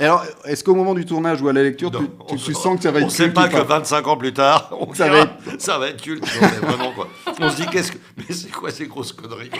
Et 0.00 0.04
alors, 0.04 0.24
est-ce 0.44 0.64
qu'au 0.64 0.74
moment 0.74 0.92
du 0.94 1.06
tournage 1.06 1.40
ou 1.40 1.48
à 1.48 1.52
la 1.52 1.62
lecture, 1.62 1.90
tu, 1.90 1.98
Non, 1.98 2.08
tu- 2.36 2.54
sens 2.54 2.76
que 2.76 2.82
ça 2.82 2.90
va 2.90 2.98
être 3.00 3.06
On 3.06 3.10
sait 3.10 3.30
pas 3.30 3.48
que 3.48 3.56
25 3.58 4.06
ans 4.08 4.16
plus 4.16 4.32
tard, 4.32 4.70
on 4.78 4.92
Ça 4.92 5.08
va 5.08 5.24
va 5.24 5.30
ça 5.62 5.78
va 5.78 5.88
être 5.88 6.02
culte. 6.02 6.22
Non, 6.24 6.48
mais 6.50 6.66
vraiment, 6.66 6.92
quoi. 6.92 7.08
On 7.40 7.50
se 7.50 7.56
dit, 7.56 7.66
qu'est-ce 7.66 7.92
que. 7.92 7.98
Mais 8.16 8.34
c'est 8.34 8.50
quoi 8.50 8.70
ces 8.70 8.86
grosses 8.86 9.12
conneries 9.12 9.50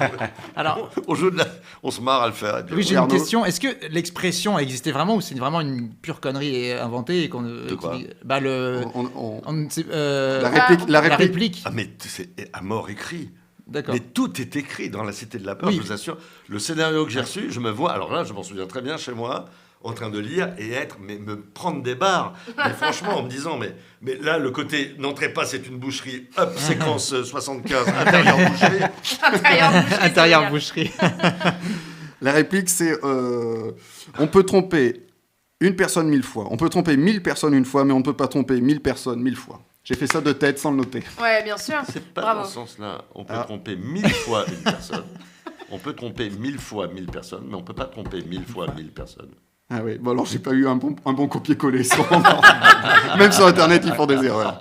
Alors, 0.56 0.90
on, 1.06 1.14
joue 1.14 1.30
de 1.30 1.38
la... 1.38 1.46
on 1.82 1.90
se 1.90 2.00
marre 2.00 2.22
à 2.22 2.26
le 2.26 2.32
faire. 2.32 2.64
oui, 2.72 2.82
j'ai 2.82 2.96
une 2.96 3.08
question. 3.08 3.44
Est-ce 3.44 3.60
que 3.60 3.68
l'expression 3.90 4.58
existait 4.58 4.92
vraiment 4.92 5.16
ou 5.16 5.20
c'est 5.20 5.34
vraiment 5.34 5.60
une 5.60 5.90
pure 5.94 6.20
connerie 6.20 6.72
inventée 6.72 7.24
et 7.24 7.28
qu'on 7.28 7.42
De 7.42 7.74
quoi 7.74 7.96
qui- 7.96 8.06
Bah 8.24 8.40
le. 8.40 8.82
on- 8.94 9.10
on- 9.16 9.42
on 9.44 9.52
ne 9.52 9.68
sait- 9.70 9.86
euh, 9.90 10.42
La 10.42 10.48
réplique, 10.50 10.88
la 10.88 11.00
la 11.00 11.00
réplique. 11.16 11.18
réplique. 11.32 11.62
Ah, 11.64 11.70
mais 11.72 11.90
c'est 11.98 12.30
à 12.52 12.60
mort 12.62 12.90
écrit. 12.90 13.30
D'accord. 13.66 13.94
Mais 13.94 14.00
tout 14.00 14.40
est 14.40 14.56
écrit 14.56 14.90
dans 14.90 15.04
La 15.04 15.12
Cité 15.12 15.38
de 15.38 15.46
la 15.46 15.54
Peur, 15.54 15.68
Oui. 15.68 15.76
je 15.76 15.80
vous 15.80 15.92
assure. 15.92 16.16
Le 16.48 16.58
scénario 16.58 17.04
que 17.04 17.10
j'ai 17.12 17.20
reçu, 17.20 17.52
je 17.52 17.60
me 17.60 17.70
vois, 17.70 17.92
alors 17.92 18.12
là, 18.12 18.24
je 18.24 18.32
m'en 18.32 18.42
souviens 18.42 18.66
très 18.66 18.82
bien 18.82 18.96
chez 18.96 19.12
moi, 19.12 19.44
en 19.82 19.92
train 19.92 20.10
de 20.10 20.18
lire 20.18 20.52
et 20.58 20.72
être, 20.72 20.98
mais 21.00 21.18
me 21.18 21.40
prendre 21.40 21.82
des 21.82 21.94
barres. 21.94 22.34
Mais 22.56 22.72
franchement, 22.74 23.18
en 23.18 23.22
me 23.22 23.28
disant, 23.28 23.56
mais, 23.56 23.74
mais 24.02 24.16
là, 24.16 24.38
le 24.38 24.50
côté 24.50 24.94
n'entrez 24.98 25.32
pas, 25.32 25.44
c'est 25.46 25.66
une 25.66 25.78
boucherie, 25.78 26.28
hop, 26.36 26.52
séquence 26.58 27.12
euh, 27.14 27.24
75, 27.24 27.88
intérieur 27.88 28.36
boucherie. 28.50 28.84
Intérieur 30.02 30.50
boucherie, 30.50 30.90
Intérieur. 30.98 31.54
La 32.22 32.32
réplique, 32.32 32.68
c'est 32.68 32.92
euh, 33.04 33.72
on 34.18 34.26
peut 34.26 34.42
tromper 34.42 35.06
une 35.60 35.74
personne 35.76 36.08
mille 36.08 36.22
fois. 36.22 36.46
On 36.50 36.58
peut 36.58 36.68
tromper 36.68 36.96
mille 36.98 37.22
personnes 37.22 37.54
une 37.54 37.64
fois, 37.64 37.84
mais 37.84 37.94
on 37.94 37.98
ne 38.00 38.04
peut 38.04 38.16
pas 38.16 38.28
tromper 38.28 38.60
mille 38.60 38.80
personnes 38.80 39.20
mille 39.22 39.36
fois. 39.36 39.62
J'ai 39.82 39.94
fait 39.94 40.06
ça 40.06 40.20
de 40.20 40.32
tête 40.32 40.58
sans 40.58 40.70
le 40.72 40.76
noter. 40.76 41.02
Ouais, 41.20 41.42
bien 41.42 41.56
sûr. 41.56 41.76
C'est 41.90 42.04
pas 42.12 42.20
Bravo. 42.20 42.40
dans 42.40 42.46
ce 42.46 42.52
sens-là. 42.52 43.02
On 43.14 43.24
peut 43.24 43.32
Ah. 43.34 43.44
tromper 43.44 43.76
mille 43.76 44.06
fois 44.10 44.44
une 44.46 44.62
personne. 44.62 45.04
On 45.70 45.78
peut 45.78 45.94
tromper 45.94 46.28
mille 46.28 46.58
fois 46.58 46.88
mille 46.88 47.06
personnes, 47.06 47.44
mais 47.48 47.54
on 47.54 47.62
peut 47.62 47.72
pas 47.72 47.86
tromper 47.86 48.22
mille 48.22 48.44
fois 48.44 48.66
mille 48.76 48.90
personnes. 48.92 49.30
Ah 49.72 49.78
oui, 49.84 49.98
bon 50.00 50.10
alors 50.12 50.26
j'ai 50.26 50.38
pas 50.40 50.50
eu 50.50 50.66
un 50.66 50.74
bon, 50.76 50.96
un 51.06 51.12
bon 51.12 51.28
copier-coller. 51.28 51.82
Même 53.18 53.32
sur 53.32 53.46
Internet, 53.46 53.82
ils 53.86 53.94
font 53.94 54.06
des 54.06 54.24
erreurs. 54.24 54.60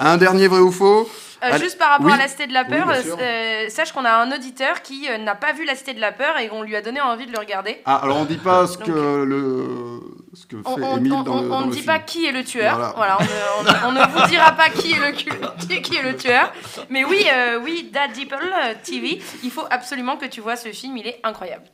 Un 0.00 0.16
dernier 0.16 0.48
vrai 0.48 0.60
ou 0.60 0.72
faux? 0.72 1.08
Euh, 1.44 1.48
Allez. 1.52 1.64
juste 1.64 1.78
par 1.78 1.90
rapport 1.90 2.06
Oui. 2.06 2.12
à 2.12 2.16
la 2.16 2.28
Cité 2.28 2.46
de 2.46 2.52
la 2.54 2.64
Peur, 2.64 2.86
Oui, 2.88 2.94
euh, 3.20 3.68
sache 3.68 3.92
qu'on 3.92 4.04
a 4.06 4.10
un 4.10 4.32
auditeur 4.32 4.80
qui 4.82 5.06
euh, 5.08 5.18
n'a 5.18 5.34
pas 5.34 5.52
vu 5.52 5.64
la 5.66 5.74
Cité 5.76 5.92
de 5.92 6.00
la 6.00 6.10
Peur 6.10 6.38
et 6.38 6.48
qu'on 6.48 6.62
lui 6.62 6.74
a 6.74 6.80
donné 6.80 7.00
envie 7.00 7.26
de 7.26 7.32
le 7.32 7.38
regarder. 7.38 7.82
Ah, 7.84 7.96
alors 8.02 8.16
on 8.16 8.24
dit 8.24 8.38
pas 8.38 8.66
ce 8.66 8.78
Donc- 8.78 8.86
que, 8.86 9.22
le, 9.24 10.00
ce 10.32 10.46
que 10.46 10.56
On, 10.64 10.76
fait 10.76 10.82
on- 10.82 10.96
Émile 10.96 11.12
on- 11.12 11.22
dans 11.22 11.34
le, 11.42 11.46
on 11.46 11.48
dans 11.48 11.60
ne 11.60 11.66
le 11.66 11.70
dit 11.72 11.76
film. 11.82 11.86
pas 11.92 11.98
qui 11.98 12.24
est 12.24 12.32
le 12.32 12.42
tueur. 12.42 12.74
Voilà. 12.76 12.92
Voilà, 12.96 13.18
on, 13.20 13.62
ne, 13.62 13.68
on 13.88 13.92
ne- 13.92 13.98
on 14.00 14.06
ne 14.06 14.12
vous 14.18 14.26
dira 14.28 14.52
pas 14.52 14.70
qui 14.70 14.92
est 14.92 14.98
le, 14.98 15.12
qui, 15.68 15.82
qui 15.82 15.96
est 15.96 16.02
le 16.02 16.16
tueur. 16.16 16.52
Mais 16.88 17.04
oui, 17.04 17.24
oui, 17.62 17.90
Dad 17.92 18.12
Deeple 18.12 18.34
euh, 18.42 18.72
TV, 18.82 19.20
il 19.44 19.50
faut 19.50 19.66
absolument 19.70 20.16
que 20.16 20.24
tu 20.26 20.40
vois 20.40 20.56
ce 20.56 20.70
film, 20.70 20.96
il 20.96 21.06
est 21.06 21.20
incroyable. 21.22 21.66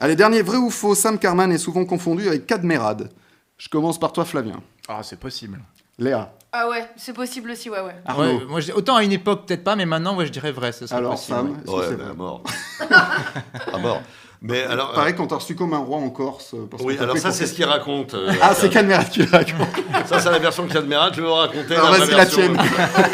Allez, 0.00 0.16
dernier 0.16 0.42
vrai 0.42 0.56
ou 0.56 0.70
faux, 0.70 0.94
Sam 0.94 1.18
Carman 1.18 1.52
est 1.52 1.58
souvent 1.58 1.84
confondu 1.84 2.26
avec 2.28 2.46
Cadmerade. 2.46 3.10
Je 3.58 3.68
commence 3.68 3.98
par 4.00 4.12
toi, 4.12 4.24
Flavien. 4.24 4.62
Ah, 4.88 5.00
c'est 5.02 5.18
possible. 5.20 5.60
Léa. 5.98 6.32
Ah 6.52 6.68
ouais, 6.68 6.88
c'est 6.96 7.12
possible 7.12 7.50
aussi, 7.50 7.68
ouais, 7.70 7.80
ouais. 7.80 7.94
Arnaud. 8.06 8.22
Ouais, 8.38 8.44
moi, 8.48 8.60
je- 8.60 8.72
autant 8.72 8.96
à 8.96 9.04
une 9.04 9.12
époque, 9.12 9.46
peut-être 9.46 9.62
pas, 9.62 9.76
mais 9.76 9.84
maintenant, 9.86 10.16
ouais, 10.16 10.26
je 10.26 10.32
dirais 10.32 10.50
vrai. 10.50 10.72
Ça 10.72 10.86
serait 10.86 10.98
Alors, 10.98 11.12
possible, 11.12 11.36
Sam, 11.36 11.46
ouais. 11.50 11.56
est-ce 11.58 11.64
que 11.66 11.70
Ouais, 11.70 11.84
c'est 11.90 11.94
vrai 11.94 12.10
à 12.10 12.14
mort. 12.14 12.42
à 13.74 13.78
mort. 13.78 14.02
Mais 14.42 14.62
alors. 14.62 14.92
Pareil 14.92 15.14
qu'on 15.14 15.26
t'a 15.26 15.34
reçu 15.36 15.54
comme 15.54 15.74
un 15.74 15.78
roi 15.78 15.98
en 15.98 16.08
Corse. 16.10 16.54
euh, 16.54 16.66
parce 16.70 16.82
Oui, 16.82 16.96
alors 16.98 17.16
ça, 17.18 17.30
c'est 17.30 17.46
ce 17.46 17.52
qu'il 17.52 17.64
raconte. 17.66 18.14
euh, 18.14 18.32
Ah, 18.40 18.52
c'est 18.54 18.70
Cadmerade 18.70 19.10
qui 19.10 19.22
raconte. 19.24 19.68
Ça, 20.06 20.18
c'est 20.18 20.30
la 20.30 20.38
version 20.38 20.64
de 20.64 20.72
Cadmerat. 20.72 21.10
Je 21.12 21.20
vais 21.20 21.26
vous 21.28 21.34
raconter 21.34 21.74
Alors 21.76 21.90
vas-y, 21.92 22.10
la 22.14 22.24
tienne. 22.26 22.56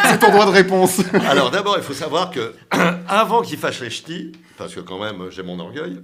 c'est 0.08 0.18
ton 0.18 0.30
droit 0.30 0.46
de 0.46 0.52
réponse. 0.52 1.00
Alors 1.28 1.50
d'abord, 1.50 1.74
il 1.78 1.82
faut 1.82 1.92
savoir 1.94 2.30
que 2.30 2.54
avant 3.08 3.42
qu'il 3.42 3.58
fâche 3.58 3.80
les 3.80 3.90
ch'tis, 3.90 4.32
parce 4.56 4.72
que 4.74 4.80
quand 4.80 4.98
même 5.00 5.24
j'ai 5.30 5.42
mon 5.42 5.58
orgueil, 5.58 6.00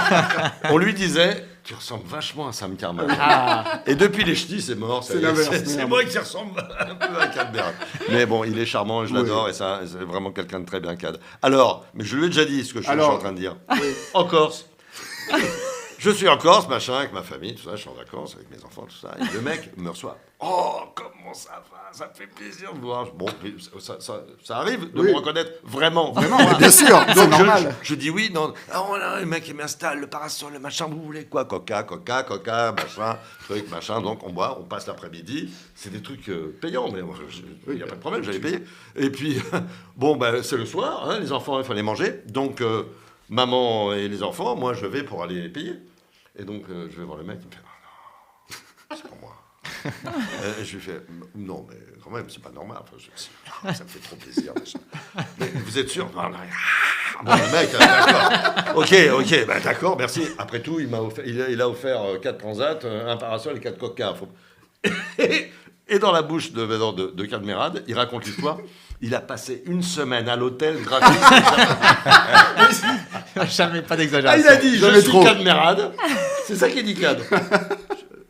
on 0.70 0.76
lui 0.78 0.92
disait 0.92 1.44
tu 1.68 1.74
ressembles 1.74 2.06
vachement 2.06 2.48
à 2.48 2.52
Sam 2.52 2.76
Carman. 2.76 3.06
Ah, 3.20 3.82
Et 3.86 3.94
depuis 3.94 4.24
les 4.24 4.34
ch'tis, 4.34 4.62
c'est 4.62 4.74
mort. 4.74 5.04
C'est 5.04 5.86
moi 5.86 6.02
qui 6.02 6.16
ressemble 6.16 6.58
un 6.80 6.94
peu 6.94 7.20
à 7.20 7.26
Cadmerat. 7.26 7.72
Mais 8.08 8.24
bon, 8.24 8.42
il 8.44 8.58
est 8.58 8.64
charmant, 8.64 9.04
je 9.04 9.12
Oui. 9.12 9.20
l'adore 9.20 9.50
et 9.50 9.52
ça, 9.52 9.80
c'est 9.84 10.02
vraiment 10.02 10.30
quelqu'un 10.30 10.60
de 10.60 10.64
très 10.64 10.80
bien 10.80 10.96
cadre. 10.96 11.18
Alors, 11.42 11.84
mais 11.92 12.04
je 12.04 12.16
lui 12.16 12.24
ai 12.24 12.28
déjà 12.28 12.46
dit 12.46 12.64
ce 12.64 12.72
que 12.72 12.78
je, 12.80 12.84
suis- 12.84 12.86
je 12.86 12.90
Alors, 12.92 13.08
suis 13.10 13.16
en 13.16 13.18
train 13.18 13.32
de 13.32 13.38
dire. 13.38 13.56
En 14.14 14.24
Corse. 14.24 14.64
Je 15.98 16.10
suis 16.10 16.28
en 16.28 16.38
Corse, 16.38 16.68
machin, 16.68 16.94
avec 16.94 17.12
ma 17.12 17.22
famille, 17.22 17.56
tout 17.56 17.64
ça, 17.64 17.72
je 17.74 17.80
suis 17.80 17.90
en 17.90 17.94
vacances 17.94 18.36
avec 18.36 18.48
mes 18.50 18.64
enfants, 18.64 18.86
tout 18.88 18.94
ça. 18.96 19.16
Et 19.20 19.34
le 19.34 19.40
mec 19.40 19.76
me 19.76 19.90
reçoit. 19.90 20.16
Oh, 20.38 20.80
comment 20.94 21.34
ça 21.34 21.60
va? 21.72 21.78
Ça 21.92 22.08
fait 22.14 22.28
plaisir 22.28 22.72
de 22.72 22.78
voir. 22.78 23.06
Bon, 23.12 23.26
ça, 23.80 23.96
ça- 23.98 24.22
ça 24.44 24.58
arrive 24.58 24.92
de 24.92 25.00
Oui. 25.00 25.10
me 25.10 25.16
reconnaître 25.16 25.50
vraiment. 25.64 26.12
Vraiment, 26.12 26.38
bien 26.56 26.70
sûr, 26.70 27.00
c'est 27.14 27.26
normal. 27.26 27.74
je- 27.82 27.88
je 27.88 27.94
dis 27.96 28.10
oui, 28.10 28.30
non. 28.32 28.54
Ah, 28.70 28.84
voilà, 28.86 29.18
le 29.18 29.26
mec 29.26 29.48
il 29.48 29.54
m'installe 29.54 29.98
le 29.98 30.06
parasol, 30.06 30.52
le 30.52 30.60
machin, 30.60 30.86
vous 30.86 31.02
voulez 31.02 31.24
quoi? 31.24 31.44
Coca, 31.46 31.82
coca, 31.82 32.22
coca, 32.22 32.70
machin, 32.72 33.18
truc, 33.48 33.68
machin. 33.68 34.00
Donc 34.00 34.20
on 34.24 34.30
boit, 34.30 34.56
on 34.60 34.64
passe 34.64 34.86
l'après-midi. 34.86 35.52
C'est 35.74 35.90
des 35.90 36.00
trucs 36.02 36.28
euh, 36.28 36.56
payants, 36.60 36.88
mais 36.92 37.00
il 37.66 37.74
n'y 37.74 37.82
a 37.82 37.86
pas 37.86 37.96
de 37.96 38.00
problème, 38.00 38.22
j'allais 38.22 38.38
payer. 38.38 38.60
Et 38.94 39.10
puis, 39.10 39.42
bon, 39.96 40.14
ben, 40.16 40.44
c'est 40.44 40.56
le 40.56 40.66
soir, 40.66 41.08
hein, 41.10 41.18
les 41.18 41.32
enfants, 41.32 41.58
il 41.58 41.64
fallait 41.64 41.82
manger. 41.82 42.22
Donc, 42.26 42.60
euh, 42.60 42.84
maman 43.30 43.92
et 43.92 44.08
les 44.08 44.22
enfants, 44.22 44.56
moi 44.56 44.74
je 44.74 44.86
vais 44.86 45.02
pour 45.02 45.22
aller 45.22 45.40
les 45.42 45.48
payer. 45.48 45.74
Et 46.38 46.44
donc, 46.44 46.64
euh, 46.70 46.88
je 46.90 46.96
vais 46.98 47.04
voir 47.04 47.18
le 47.18 47.24
mec, 47.24 47.38
il 47.42 47.46
me 47.48 47.52
fait 47.52 47.58
Ah 48.90 48.94
non, 48.94 48.96
c'est 49.02 49.08
pour 49.08 49.18
moi. 49.18 49.34
Euh, 50.42 50.60
et 50.60 50.64
je 50.64 50.76
lui 50.76 50.82
fais 50.82 51.00
non, 51.34 51.66
mais 51.68 51.76
quand 52.02 52.10
même, 52.10 52.28
c'est 52.30 52.42
pas 52.42 52.50
normal. 52.50 52.78
Enfin, 52.80 52.96
je- 52.98 53.72
ça 53.74 53.84
me 53.84 53.88
fait 53.88 53.98
trop 54.00 54.16
plaisir. 54.16 54.52
machin. 54.58 54.78
Mais 55.38 55.46
vous 55.64 55.78
êtes 55.78 55.88
sûr? 55.88 56.06
Non, 56.14 56.30
non, 56.30 56.36
ah, 57.18 57.22
Bon, 57.22 57.32
le 57.32 57.52
mec, 57.52 57.74
euh, 57.74 57.78
d'accord. 57.78 58.76
Ok, 58.76 58.94
ok, 59.20 59.46
bah, 59.46 59.60
d'accord, 59.60 59.96
merci. 59.96 60.26
Après 60.38 60.60
tout, 60.62 60.80
il 60.80 60.88
m'a 60.88 61.00
offert, 61.00 61.24
il, 61.26 61.40
a, 61.42 61.48
il 61.50 61.60
a 61.60 61.68
offert 61.68 62.02
euh, 62.02 62.18
quatre 62.18 62.38
transats, 62.38 62.78
euh, 62.84 63.08
un 63.12 63.16
parasol 63.16 63.56
et 63.56 63.60
quatre 63.60 63.78
coca. 63.78 64.14
Faut- 64.14 64.28
Et, 65.88 65.98
dans 65.98 66.12
la 66.12 66.22
bouche 66.22 66.52
de, 66.52 66.66
de, 66.66 66.92
de, 66.96 67.10
de 67.12 67.24
Cadmerade, 67.24 67.84
il 67.88 67.94
raconte 67.94 68.26
l'histoire. 68.26 68.58
Il 69.00 69.14
a 69.14 69.20
passé 69.20 69.62
une 69.66 69.82
semaine 69.82 70.28
à 70.28 70.36
l'hôtel 70.36 70.82
gratuit. 70.82 71.08
Jamais 73.48 73.82
pas 73.82 73.94
Ah, 73.94 73.96
d'exagération. 73.96 74.42
il 74.44 74.48
a 74.48 74.56
dit, 74.56 74.76
je 74.76 75.00
suis 75.00 75.08
trop. 75.08 75.22
Cadmerade. 75.24 75.92
C'est 76.46 76.56
ça 76.56 76.68
qu'il 76.68 76.84
dit, 76.84 76.94
Cad. 76.96 77.20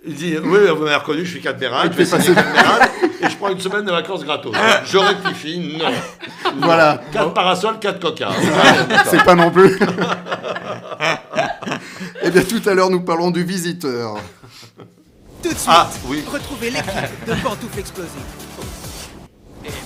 Il 0.06 0.14
dit, 0.14 0.36
oui, 0.38 0.58
vous 0.68 0.84
m'avez 0.84 0.96
reconnu, 0.96 1.24
je 1.24 1.30
suis 1.30 1.40
Cadmerade, 1.40 1.92
je 1.92 1.98
vais 1.98 2.04
fais 2.04 2.20
signer 2.20 2.34
Cadmerade, 2.34 2.88
et 3.22 3.28
je 3.30 3.36
prends 3.36 3.48
une 3.48 3.60
semaine 3.60 3.84
de 3.84 3.90
vacances 3.90 4.24
gratos. 4.24 4.52
Je 4.84 4.98
rectifie, 4.98 5.78
non. 5.78 5.90
Voilà. 6.60 7.00
4 7.12 7.32
parasols, 7.32 7.78
4 7.80 7.98
coca. 8.00 8.28
C'est 9.06 9.24
pas 9.24 9.34
non 9.34 9.50
plus. 9.50 9.78
Eh 12.22 12.30
bien, 12.30 12.42
tout 12.42 12.62
à 12.68 12.74
l'heure, 12.74 12.90
nous 12.90 13.00
parlons 13.00 13.30
du 13.30 13.42
visiteur. 13.44 14.16
Tout 15.42 15.48
de 15.50 15.54
suite, 15.54 15.68
Ah, 15.68 15.88
oui. 16.06 16.22
retrouvez 16.30 16.70
l'équipe 16.70 17.26
de 17.26 17.32
Pantoufles 17.42 17.78
Explosives. 17.78 18.10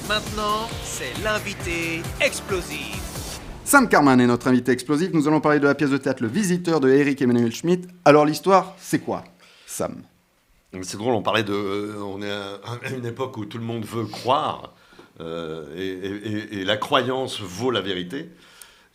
Maintenant, 0.08 0.68
c'est 0.82 1.12
l'invité 1.22 2.02
explosif. 2.20 3.40
Sam 3.64 3.88
Carman 3.88 4.20
est 4.20 4.26
notre 4.26 4.48
invité 4.48 4.72
explosif. 4.72 5.10
Nous 5.12 5.28
allons 5.28 5.40
parler 5.40 5.60
de 5.60 5.66
la 5.66 5.74
pièce 5.74 5.90
de 5.90 5.96
théâtre 5.96 6.22
Le 6.22 6.28
Visiteur 6.28 6.80
de 6.80 6.90
Eric 6.90 7.22
Emmanuel 7.22 7.54
Schmitt. 7.54 7.88
Alors, 8.04 8.26
l'histoire, 8.26 8.74
c'est 8.78 8.98
quoi 8.98 9.24
Sam? 9.66 10.02
C'est 10.82 10.96
drôle, 10.96 11.14
on 11.14 11.22
parlait 11.22 11.44
de. 11.44 11.52
euh, 11.52 12.02
On 12.02 12.20
est 12.22 12.30
à 12.30 12.90
une 12.96 13.06
époque 13.06 13.36
où 13.36 13.44
tout 13.44 13.58
le 13.58 13.64
monde 13.64 13.84
veut 13.84 14.06
croire, 14.06 14.74
euh, 15.20 15.66
et, 15.76 15.86
et- 15.86 16.32
et- 16.32 16.60
et 16.60 16.64
la 16.64 16.76
croyance 16.76 17.40
vaut 17.40 17.70
la 17.70 17.80
vérité. 17.82 18.30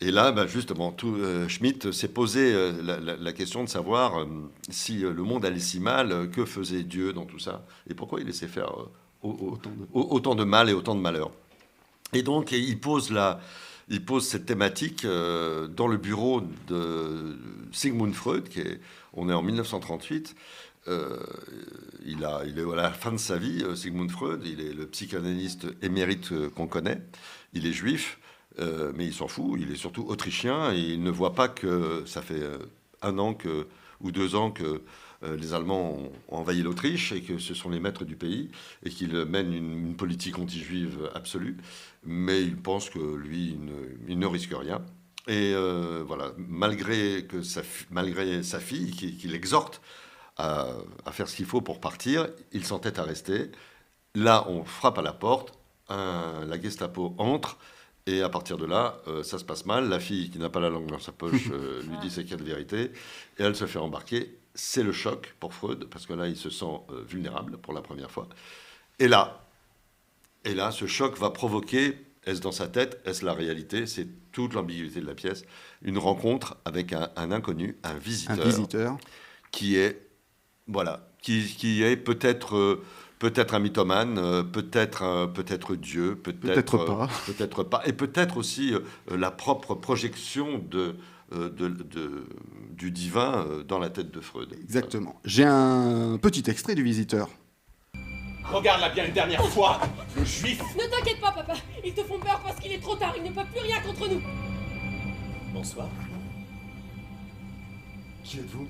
Et 0.00 0.10
là, 0.10 0.30
bah, 0.32 0.46
justement, 0.46 0.92
tout, 0.92 1.16
euh, 1.18 1.48
Schmitt 1.48 1.90
s'est 1.92 2.08
posé 2.08 2.52
euh, 2.54 2.72
la, 2.82 2.98
la- 3.00 3.16
la 3.16 3.32
question 3.32 3.64
de 3.64 3.68
savoir 3.68 4.20
euh, 4.20 4.26
si 4.70 5.04
euh, 5.04 5.12
le 5.12 5.22
monde 5.22 5.44
allait 5.44 5.58
si 5.58 5.80
mal, 5.80 6.12
euh, 6.12 6.26
que 6.26 6.44
faisait 6.44 6.82
Dieu 6.82 7.12
dans 7.12 7.24
tout 7.24 7.38
ça, 7.38 7.64
et 7.88 7.94
pourquoi 7.94 8.20
il 8.20 8.26
laissait 8.26 8.46
faire 8.48 8.72
au- 9.22 9.30
au- 9.30 9.58
au- 9.92 10.08
autant, 10.14 10.34
de... 10.34 10.44
mal 10.44 10.68
et 10.70 10.72
autant 10.72 10.94
de 10.94 11.00
malheur. 11.00 11.30
Et 12.12 12.22
donc, 12.22 12.52
il 12.52 12.78
pose, 12.80 13.10
la, 13.10 13.40
il 13.88 14.04
pose 14.04 14.26
cette 14.26 14.46
thématique 14.46 15.04
euh, 15.04 15.66
dans 15.68 15.86
le 15.88 15.96
bureau 15.96 16.42
de 16.68 17.36
Sigmund 17.72 18.14
Freud, 18.14 18.48
qui 18.48 18.60
est, 18.60 18.80
on 19.12 19.28
est 19.28 19.34
en 19.34 19.42
1938. 19.42 20.34
Euh, 20.86 21.18
il, 22.06 22.24
a, 22.24 22.42
il 22.46 22.58
est 22.58 22.72
à 22.72 22.76
la 22.76 22.90
fin 22.90 23.12
de 23.12 23.18
sa 23.18 23.36
vie, 23.36 23.62
euh, 23.62 23.74
Sigmund 23.74 24.10
Freud, 24.10 24.40
il 24.46 24.60
est 24.60 24.72
le 24.72 24.86
psychanalyste 24.86 25.66
émérite 25.82 26.30
qu'on 26.54 26.66
connaît. 26.66 27.02
Il 27.52 27.66
est 27.66 27.72
juif, 27.72 28.18
euh, 28.58 28.92
mais 28.94 29.04
il 29.06 29.12
s'en 29.12 29.28
fout. 29.28 29.58
Il 29.60 29.70
est 29.70 29.76
surtout 29.76 30.06
autrichien 30.08 30.72
et 30.72 30.78
il 30.78 31.02
ne 31.02 31.10
voit 31.10 31.34
pas 31.34 31.48
que 31.48 32.04
ça 32.06 32.22
fait 32.22 32.42
un 33.02 33.18
an 33.18 33.34
que, 33.34 33.66
ou 34.00 34.10
deux 34.12 34.34
ans 34.34 34.50
que 34.50 34.80
les 35.22 35.52
Allemands 35.54 35.92
ont, 35.98 36.12
envahi 36.28 36.62
l'Autriche 36.62 37.12
et 37.12 37.22
que 37.22 37.38
ce 37.38 37.52
sont 37.54 37.70
les 37.70 37.80
maîtres 37.80 38.04
du 38.04 38.14
pays 38.16 38.50
et 38.84 38.90
qu'il 38.90 39.12
mène 39.24 39.52
une, 39.52 39.88
une 39.88 39.96
politique 39.96 40.38
anti-juive 40.38 41.10
absolue. 41.14 41.56
Mais 42.04 42.40
il 42.42 42.56
pense 42.56 42.88
que 42.90 42.98
lui, 43.16 43.48
il 43.48 43.64
ne, 43.64 43.72
il 44.08 44.18
ne 44.18 44.26
risque 44.26 44.52
rien. 44.52 44.80
Et 45.26 45.52
euh, 45.54 46.02
voilà, 46.06 46.32
malgré, 46.38 47.26
que 47.28 47.42
sa, 47.42 47.62
malgré 47.90 48.42
sa 48.42 48.60
fille, 48.60 48.92
qui, 48.92 49.16
qui 49.16 49.28
l'exhorte 49.28 49.82
à, 50.36 50.68
à 51.04 51.12
faire 51.12 51.28
ce 51.28 51.36
qu'il 51.36 51.46
faut 51.46 51.60
pour 51.60 51.80
partir, 51.80 52.28
il 52.52 52.64
s'entête 52.64 52.98
à 52.98 53.02
rester. 53.02 53.50
Là, 54.14 54.46
on 54.48 54.64
frappe 54.64 54.98
à 54.98 55.02
la 55.02 55.12
porte, 55.12 55.58
un- 55.88 56.44
la 56.46 56.60
Gestapo 56.60 57.14
entre, 57.18 57.58
et 58.06 58.22
à 58.22 58.28
partir 58.30 58.56
de 58.56 58.64
là, 58.64 59.02
euh, 59.06 59.22
ça 59.22 59.38
se 59.38 59.44
passe 59.44 59.66
mal. 59.66 59.88
La 59.88 60.00
fille, 60.00 60.30
qui 60.30 60.38
n'a 60.38 60.48
pas 60.48 60.60
la 60.60 60.70
langue 60.70 60.86
dans 60.90 60.98
sa 60.98 61.12
poche, 61.12 61.48
euh, 61.52 61.82
lui 61.82 61.98
dit 61.98 62.08
c'est 62.10 62.22
qu'il 62.22 62.30
y 62.30 62.34
a 62.34 62.38
de 62.38 62.44
vérité, 62.44 62.84
et 63.38 63.42
elle 63.42 63.54
se 63.56 63.66
fait 63.66 63.78
embarquer. 63.78 64.37
C'est 64.60 64.82
le 64.82 64.90
choc 64.90 65.36
pour 65.38 65.54
Freud, 65.54 65.84
parce 65.88 66.04
que 66.04 66.14
là, 66.14 66.26
il 66.26 66.36
se 66.36 66.50
sent 66.50 66.64
euh, 66.90 67.04
vulnérable 67.08 67.58
pour 67.58 67.72
la 67.72 67.80
première 67.80 68.10
fois. 68.10 68.28
Et 68.98 69.06
là, 69.06 69.44
et 70.44 70.52
là, 70.52 70.72
ce 70.72 70.86
choc 70.88 71.16
va 71.16 71.30
provoquer, 71.30 71.96
est-ce 72.24 72.40
dans 72.40 72.50
sa 72.50 72.66
tête, 72.66 73.00
est-ce 73.04 73.24
la 73.24 73.34
réalité? 73.34 73.86
C'est 73.86 74.08
toute 74.32 74.54
l'ambiguïté 74.54 75.00
de 75.00 75.06
la 75.06 75.14
pièce. 75.14 75.44
Une 75.82 75.96
rencontre 75.96 76.56
avec 76.64 76.92
un, 76.92 77.08
un 77.14 77.30
inconnu, 77.30 77.76
un 77.84 77.90
Un 77.90 77.98
visiteur, 77.98 78.98
qui 79.52 79.76
est, 79.76 80.08
voilà, 80.66 81.08
qui, 81.22 81.44
qui 81.46 81.84
est 81.84 81.96
peut-être 81.96 82.56
euh, 82.56 82.82
peut-être 83.20 83.54
un 83.54 83.60
mythomane, 83.60 84.18
euh, 84.18 84.42
peut-être 84.42 85.02
un- 85.04 85.28
peut-être 85.28 85.76
Dieu, 85.76 86.16
peut-être 86.16 86.40
Peut-être 86.40 86.84
pas. 86.84 87.08
peut-être 87.26 87.62
pas, 87.62 87.82
et 87.86 87.92
peut-être 87.92 88.36
aussi 88.36 88.74
la 89.08 89.30
propre 89.30 89.76
projection 89.76 90.58
de, 90.58 90.96
de- 91.32 91.68
de- 91.68 92.28
du 92.72 92.90
divin 92.90 93.44
euh, 93.46 93.62
dans 93.62 93.78
la 93.78 93.90
tête 93.90 94.10
de 94.10 94.20
Freud. 94.20 94.52
Exactement. 94.62 95.20
J'ai 95.24 95.44
un 95.44 96.18
petit 96.18 96.48
extrait 96.48 96.74
du 96.74 96.82
visiteur. 96.82 97.28
Regarde-la 98.44 98.88
bien 98.90 99.04
une 99.06 99.12
dernière 99.12 99.44
fois, 99.48 99.78
le 100.16 100.24
juif. 100.24 100.62
Ne 100.74 100.90
t'inquiète 100.90 101.20
pas, 101.20 101.32
papa. 101.32 101.52
Ils 101.84 101.92
te 101.92 102.02
font 102.02 102.18
peur 102.18 102.40
parce 102.42 102.58
qu'il 102.60 102.72
est 102.72 102.80
trop 102.80 102.96
tard. 102.96 103.12
Ils 103.16 103.22
ne 103.24 103.30
peuvent 103.30 103.50
plus 103.50 103.60
rien 103.60 103.78
contre 103.82 104.08
nous. 104.08 104.22
Bonsoir. 105.52 105.88
Qui 108.24 108.38
êtes-vous? 108.38 108.66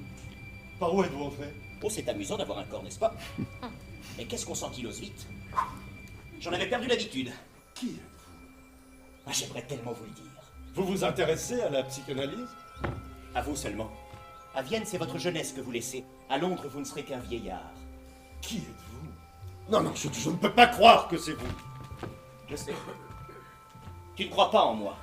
Par 0.81 0.95
où 0.95 1.03
êtes-vous 1.05 1.23
entré? 1.25 1.45
Oh, 1.83 1.89
c'est 1.91 2.09
amusant 2.09 2.37
d'avoir 2.37 2.59
un 2.59 2.65
corps, 2.65 2.83
n'est-ce 2.83 2.99
pas? 2.99 3.15
Mais 4.17 4.25
qu'est-ce 4.25 4.47
qu'on 4.47 4.55
s'ankylose 4.57 4.99
vite? 5.01 5.27
J'en 6.41 6.53
avais 6.53 6.69
perdu 6.69 6.89
l'habitude. 6.89 7.31
Qui 7.75 7.87
êtes-vous? 7.87 8.01
Ah, 9.27 9.33
J'aimerais 9.33 9.63
tellement 9.63 9.93
vous 9.93 10.05
le 10.05 10.11
dire. 10.11 10.25
Vous 10.75 10.85
vous 10.85 11.05
intéressez 11.05 11.61
à 11.61 11.71
la 11.71 11.83
psychanalyse? 11.85 12.49
À 13.35 13.43
vous 13.43 13.57
seulement. 13.57 13.91
À 14.55 14.63
Vienne, 14.63 14.85
c'est 14.85 14.99
votre 14.99 15.19
jeunesse 15.19 15.53
que 15.53 15.61
vous 15.61 15.71
laissez. 15.71 16.05
À 16.31 16.39
Londres, 16.39 16.67
vous 16.69 16.81
ne 16.81 16.85
serez 16.85 17.05
qu'un 17.05 17.19
vieillard. 17.19 17.73
Qui 18.41 18.59
êtes-vous? 18.59 19.73
Non, 19.73 19.83
non, 19.83 19.93
je, 19.95 20.09
je 20.13 20.31
ne 20.31 20.37
peux 20.37 20.53
pas 20.53 20.67
croire 20.67 21.09
que 21.09 21.19
c'est 21.19 21.35
vous. 21.35 21.47
Je 22.49 22.57
sais. 22.57 22.75
Tu 24.17 24.25
ne 24.25 24.31
crois 24.31 24.51
pas 24.51 24.63
en 24.63 24.75
moi. 24.75 24.97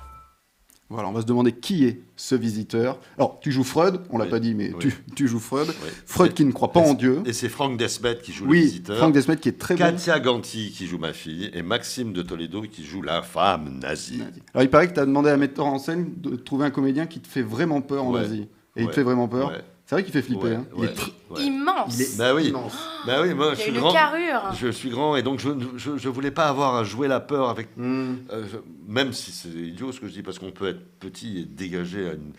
Voilà, 0.88 1.08
on 1.08 1.12
va 1.12 1.20
se 1.20 1.26
demander 1.26 1.50
qui 1.50 1.84
est 1.84 2.00
ce 2.14 2.36
visiteur. 2.36 3.00
Alors, 3.18 3.40
tu 3.40 3.50
joues 3.50 3.64
Freud, 3.64 4.00
on 4.10 4.18
l'a 4.18 4.24
Oui, 4.26 4.30
pas 4.30 4.38
dit, 4.38 4.54
mais 4.54 4.70
oui. 4.72 4.78
tu, 4.78 4.94
tu 5.16 5.26
joues 5.26 5.40
Freud. 5.40 5.66
Oui. 5.68 5.88
Freud 6.06 6.32
qui 6.32 6.44
ne 6.44 6.52
croit 6.52 6.70
pas 6.72 6.78
en 6.78 6.94
Dieu. 6.94 7.22
Et 7.26 7.32
c'est 7.32 7.48
Franck 7.48 7.76
Desmet 7.76 8.18
qui 8.18 8.32
joue 8.32 8.44
le 8.44 8.50
Oui, 8.52 8.60
visiteur. 8.62 8.96
Franck 8.98 9.12
Desmet 9.12 9.36
qui 9.36 9.48
est 9.48 9.58
très 9.58 9.74
bon. 9.74 9.80
Katia 9.80 10.20
Ganti 10.20 10.70
qui 10.70 10.86
joue 10.86 10.98
ma 10.98 11.12
fille 11.12 11.50
et 11.52 11.62
Maxime 11.62 12.12
de 12.12 12.22
Toledo 12.22 12.62
qui 12.62 12.84
joue 12.84 13.02
la 13.02 13.22
femme 13.22 13.80
nazie. 13.80 14.22
Alors, 14.54 14.62
il 14.62 14.70
paraît 14.70 14.86
que 14.88 14.94
tu 14.94 15.00
as 15.00 15.06
demandé 15.06 15.28
à 15.30 15.34
un 15.34 15.38
metteur 15.38 15.66
en 15.66 15.78
scène 15.80 16.12
de 16.18 16.36
trouver 16.36 16.66
un 16.66 16.70
comédien 16.70 17.06
qui 17.06 17.18
te 17.18 17.26
fait 17.26 17.42
vraiment 17.42 17.80
peur 17.80 18.04
en 18.04 18.12
Ouais. 18.12 18.20
Asie. 18.20 18.46
Et 18.76 18.82
il 18.82 18.86
te 18.88 18.92
fait 18.92 19.02
vraiment 19.02 19.26
peur. 19.26 19.48
Ouais. 19.48 19.64
C'est 19.86 19.94
vrai 19.94 20.02
qu'il 20.04 20.12
fait 20.12 20.22
flipper. 20.22 20.42
Ouais, 20.48 20.54
hein. 20.56 20.64
Il 20.78 20.84
est 20.84 20.88
ouais. 21.30 21.44
Immense. 21.46 21.96
il 21.96 22.02
est 22.02 22.18
Bah 22.18 22.34
oui. 22.34 22.48
immense. 22.48 22.74
Bah 23.06 23.22
oui, 23.22 23.34
moi 23.34 23.54
je 23.54 23.60
suis 23.60 23.70
une 23.70 23.78
grand. 23.78 23.92
carrure. 23.92 24.52
Je 24.60 24.66
suis 24.68 24.90
grand 24.90 25.14
et 25.16 25.22
donc 25.22 25.38
je 25.38 25.48
je, 25.76 25.96
je 25.96 26.08
voulais 26.08 26.32
pas 26.32 26.46
avoir 26.48 26.74
à 26.74 26.82
jouer 26.82 27.06
la 27.06 27.20
peur 27.20 27.48
avec 27.50 27.68
Hmm. 27.76 28.16
euh, 28.32 28.44
je- 28.50 28.56
même 28.86 29.12
si 29.12 29.32
c'est 29.32 29.48
idiot 29.48 29.92
ce 29.92 30.00
que 30.00 30.06
je 30.08 30.12
dis 30.12 30.22
parce 30.22 30.38
qu'on 30.38 30.52
peut 30.52 30.68
être 30.68 30.80
petit 31.00 31.40
et 31.40 31.44
dégager 31.44 32.08
à 32.08 32.12
une- 32.14 32.32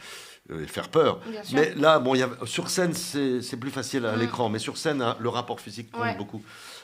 euh, 0.51 0.63
et 0.63 0.67
faire 0.67 0.87
peur. 0.89 1.19
Mais 1.53 1.73
là, 1.75 1.99
bon, 1.99 2.15
y 2.15 2.21
a, 2.23 2.29
sur 2.45 2.69
scène, 2.69 2.93
c'est 2.93 3.57
plus 3.59 3.71
facile 3.71 4.05
à 4.05 4.15
Mm. 4.15 4.19
l'écran, 4.19 4.49
mais 4.49 4.59
sur 4.59 4.77
scène, 4.77 5.01
hein, 5.01 5.17
le 5.19 5.27
rapport 5.29 5.59
physique 5.59 5.91
compte 5.91 6.03
Ouais. 6.03 6.15
beaucoup. 6.17 6.41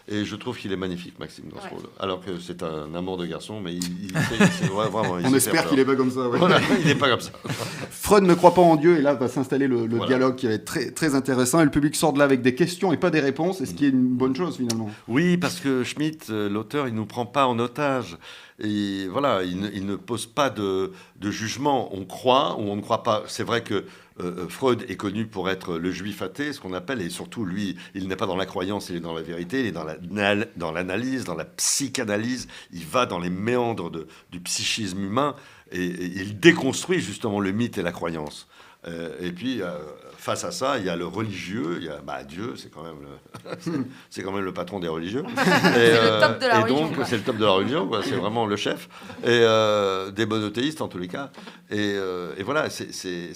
Et 0.10 0.26
je 0.26 0.36
trouve 0.36 0.58
qu'il 0.58 0.72
est 0.74 0.76
magnifique, 0.78 1.18
Maxime, 1.18 1.46
dans 1.54 1.62
ce 1.62 1.70
rôle. 1.70 1.84
Alors 1.98 2.20
que 2.20 2.38
c'est 2.38 2.62
un 2.62 2.94
amour 2.94 3.16
de 3.18 3.26
garçon, 3.26 3.62
mais 3.62 3.74
il, 3.74 3.84
il 4.04 4.12
vraiment. 4.70 5.18
il 5.18 5.26
On 5.28 5.34
espère 5.34 5.68
qu'il 5.70 5.80
est 5.80 5.86
peur. 5.86 5.96
pas 5.96 5.98
comme 5.98 6.12
ça. 6.12 6.28
ouais. 6.28 6.38
Voilà, 6.38 6.60
il 6.82 6.86
n'est 6.88 6.96
pas 6.96 7.10
comme 7.10 7.22
ça. 7.22 7.32
Freud 7.90 8.24
ne 8.26 8.34
croit 8.34 8.54
pas 8.54 8.62
en 8.62 8.76
Dieu 8.76 8.98
et 8.98 9.02
là 9.02 9.14
va 9.14 9.30
s'installer 9.30 9.68
le, 9.68 9.88
le 9.88 9.96
Voilà. 9.96 10.08
dialogue 10.08 10.36
qui 10.36 10.48
va 10.48 10.54
être 10.54 10.66
très, 10.66 10.92
très 10.92 11.16
intéressant 11.16 11.62
et 11.62 11.64
le 11.64 11.72
public 11.72 11.96
sort 11.96 12.12
de 12.12 12.20
là 12.20 12.26
avec 12.26 12.42
des 12.42 12.54
questions 12.54 12.92
et 12.92 12.98
pas 12.98 13.12
des 13.12 13.22
réponses, 13.22 13.62
et 13.62 13.66
ce 13.66 13.74
qui 13.74 13.86
est 13.86 13.90
une 13.90 14.08
bonne 14.10 14.36
chose 14.36 14.58
finalement? 14.58 14.90
Oui, 15.08 15.38
parce 15.38 15.62
que 15.62 15.84
Schmitt, 15.86 16.28
euh, 16.30 16.50
l'auteur, 16.50 16.90
il 16.90 16.96
nous 16.96 17.06
prend 17.06 17.26
pas 17.26 17.48
en 17.48 17.58
otage. 17.60 18.18
Et 18.60 19.08
voilà, 19.08 19.42
il 19.44 19.60
ne, 19.60 19.70
il 19.74 19.86
ne 19.86 19.96
pose 19.96 20.26
pas 20.26 20.50
de, 20.50 20.92
de 21.20 21.32
jugement. 21.32 21.90
On 21.96 22.06
croit 22.06 22.58
ou 22.60 22.64
on 22.70 22.76
ne 22.76 22.82
croit 22.82 23.04
pas. 23.04 23.24
C'est 23.28 23.44
vrai 23.44 23.64
que 23.64 23.86
euh, 24.20 24.48
Freud 24.48 24.86
est 24.90 24.96
connu 24.96 25.26
pour 25.26 25.50
être 25.50 25.78
le 25.78 25.92
juif 25.92 26.22
athée, 26.22 26.54
ce 26.54 26.60
qu'on 26.60 26.74
appelle, 26.74 27.02
et 27.02 27.10
surtout 27.10 27.46
lui, 27.46 27.76
il 27.96 28.08
n'est 28.08 28.16
pas 28.16 28.26
dans 28.28 28.36
la 28.36 28.46
croyance, 28.46 28.90
il 28.90 28.98
est 28.98 29.00
dans 29.00 29.14
la 29.14 29.22
vérité, 29.22 29.62
il 29.62 29.66
est 29.68 29.72
dans 29.72 29.84
la- 29.84 29.98
nal- 30.10 30.50
dans 30.56 30.72
l'analyse, 30.72 31.24
dans 31.24 31.36
la 31.36 31.46
psychanalyse. 31.46 32.48
Il 32.72 32.86
va 32.86 33.06
dans 33.06 33.20
les 33.20 33.30
méandres 33.30 33.92
du 34.32 34.40
psychisme 34.40 35.04
humain 35.04 35.36
et 35.72 35.86
il 35.86 36.40
déconstruit 36.40 37.00
justement 37.02 37.40
le 37.40 37.52
mythe 37.52 37.78
et 37.78 37.82
la 37.82 37.92
croyance. 37.92 38.48
Euh, 38.86 39.10
et 39.22 39.32
puis, 39.32 39.62
euh, 39.62 39.70
face 40.18 40.44
à 40.44 40.52
ça, 40.52 40.78
il 40.78 40.86
y 40.86 40.90
a 40.90 40.96
le 40.96 41.06
religieux, 41.06 41.78
il 41.80 41.86
y 41.86 41.90
a 41.90 42.00
bah, 42.02 42.24
Dieu, 42.24 42.56
c'est 42.58 42.70
quand 42.70 42.84
même 42.84 42.98
le, 43.02 43.52
c'est- 44.10 44.24
quand 44.24 44.32
même 44.34 44.44
le 44.44 44.54
patron 44.54 44.80
des 44.80 44.88
religieux. 44.90 45.24
C'est 45.36 45.92
le 45.94 46.20
top 46.20 46.40
de 46.40 46.46
la 46.48 46.60
et 46.60 46.64
religion, 46.64 46.86
donc, 46.88 46.96
quoi. 46.96 47.06
c'est 47.06 47.18
le 47.18 47.24
top 47.24 47.38
de 47.38 47.46
la 47.46 47.52
religion, 47.52 47.88
quoi. 47.88 48.02
c'est 48.04 48.16
vraiment 48.16 48.46
le 48.46 48.56
chef. 48.58 48.90
Et 49.24 49.28
euh, 49.30 50.12
des 50.12 50.26
monothéistes, 50.26 50.82
en 50.82 50.88
tous 50.90 50.98
les 50.98 51.08
cas. 51.08 51.32
Et, 51.70 51.94
euh, 51.96 52.34
et 52.38 52.44
voilà, 52.44 52.70
c'est, 52.70 52.92
c'est- 52.94 53.32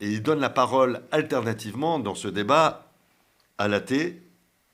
et 0.00 0.08
il 0.10 0.22
donne 0.22 0.40
la 0.40 0.50
parole 0.50 1.00
alternativement 1.10 1.98
dans 1.98 2.14
ce 2.14 2.28
débat 2.28 2.86
à 3.58 3.68
l'athée 3.68 4.22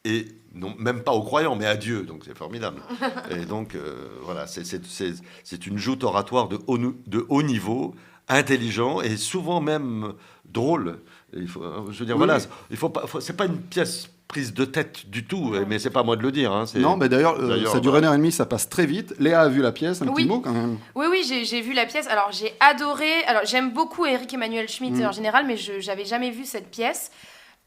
et 0.05 0.27
non, 0.55 0.75
même 0.79 1.03
pas 1.03 1.13
aux 1.13 1.23
croyants, 1.23 1.55
mais 1.57 1.67
à 1.67 1.77
Dieu. 1.77 2.03
Donc 2.03 2.23
c'est 2.25 2.37
formidable. 2.37 2.81
Et 3.31 3.45
donc 3.45 3.75
euh, 3.75 4.09
voilà, 4.23 4.47
c'est, 4.47 4.65
c'est- 4.65 4.85
c'est- 4.87 5.15
c'est 5.45 5.67
une 5.67 5.77
joute 5.79 6.03
oratoire 6.05 6.49
de 6.49 6.59
haut, 6.67 6.79
nou- 6.79 6.97
de 7.07 7.25
haut 7.29 7.43
niveau, 7.43 7.95
intelligent 8.29 9.01
et 9.01 9.17
souvent 9.17 9.61
même 9.61 10.13
drôle. 10.45 11.01
Il 11.35 11.49
faut, 11.49 11.63
je 11.91 11.99
veux 11.99 12.07
dire, 12.07 12.15
Oui, 12.17 12.25
voilà, 12.27 12.39
il 12.71 12.77
faut 12.77 12.89
pas, 12.89 13.07
faut- 13.07 13.21
c'est 13.21 13.37
pas 13.37 13.47
une 13.47 13.59
pièce 13.61 14.09
prise 14.29 14.53
de 14.53 14.67
tête 14.67 15.09
du 15.09 15.25
tout, 15.25 15.55
mais 15.67 15.79
c'est 15.79 15.89
pas 15.89 16.01
à 16.01 16.03
moi 16.03 16.15
de 16.17 16.23
le 16.23 16.31
dire. 16.31 16.53
hein, 16.53 16.67
c'est- 16.67 16.79
Non, 16.79 16.97
mais 16.99 17.09
d'ailleurs, 17.09 17.37
euh, 17.41 17.65
ça 17.67 17.81
dure 17.81 17.93
bah, 17.93 17.99
une 17.99 18.05
heure 18.05 18.13
et 18.15 18.19
demie, 18.19 18.33
ça 18.33 18.45
passe 18.45 18.69
très 18.69 18.85
vite. 18.85 19.15
Léa 19.19 19.41
a 19.43 19.49
vu 19.49 19.63
la 19.63 19.73
pièce, 19.73 20.03
un 20.03 20.07
Oui. 20.09 20.15
petit 20.17 20.29
mot 20.29 20.41
quand 20.41 20.53
même. 20.53 20.79
Oui, 20.95 21.07
oui, 21.11 21.25
j'ai 21.27 21.45
j'ai 21.47 21.63
vu 21.63 21.73
la 21.73 21.87
pièce. 21.87 22.07
Alors, 22.09 22.29
j'ai 22.31 22.53
adoré. 22.61 23.11
Alors, 23.27 23.43
j'aime 23.47 23.73
beaucoup 23.73 24.05
Eric 24.05 24.33
Emmanuel 24.35 24.69
Schmitt 24.69 24.95
Mm. 24.97 25.07
en 25.07 25.13
général, 25.13 25.47
mais 25.47 25.57
je 25.57 25.81
j'avais 25.81 26.05
jamais 26.05 26.31
vu 26.31 26.45
cette 26.45 26.71
pièce. 26.71 27.11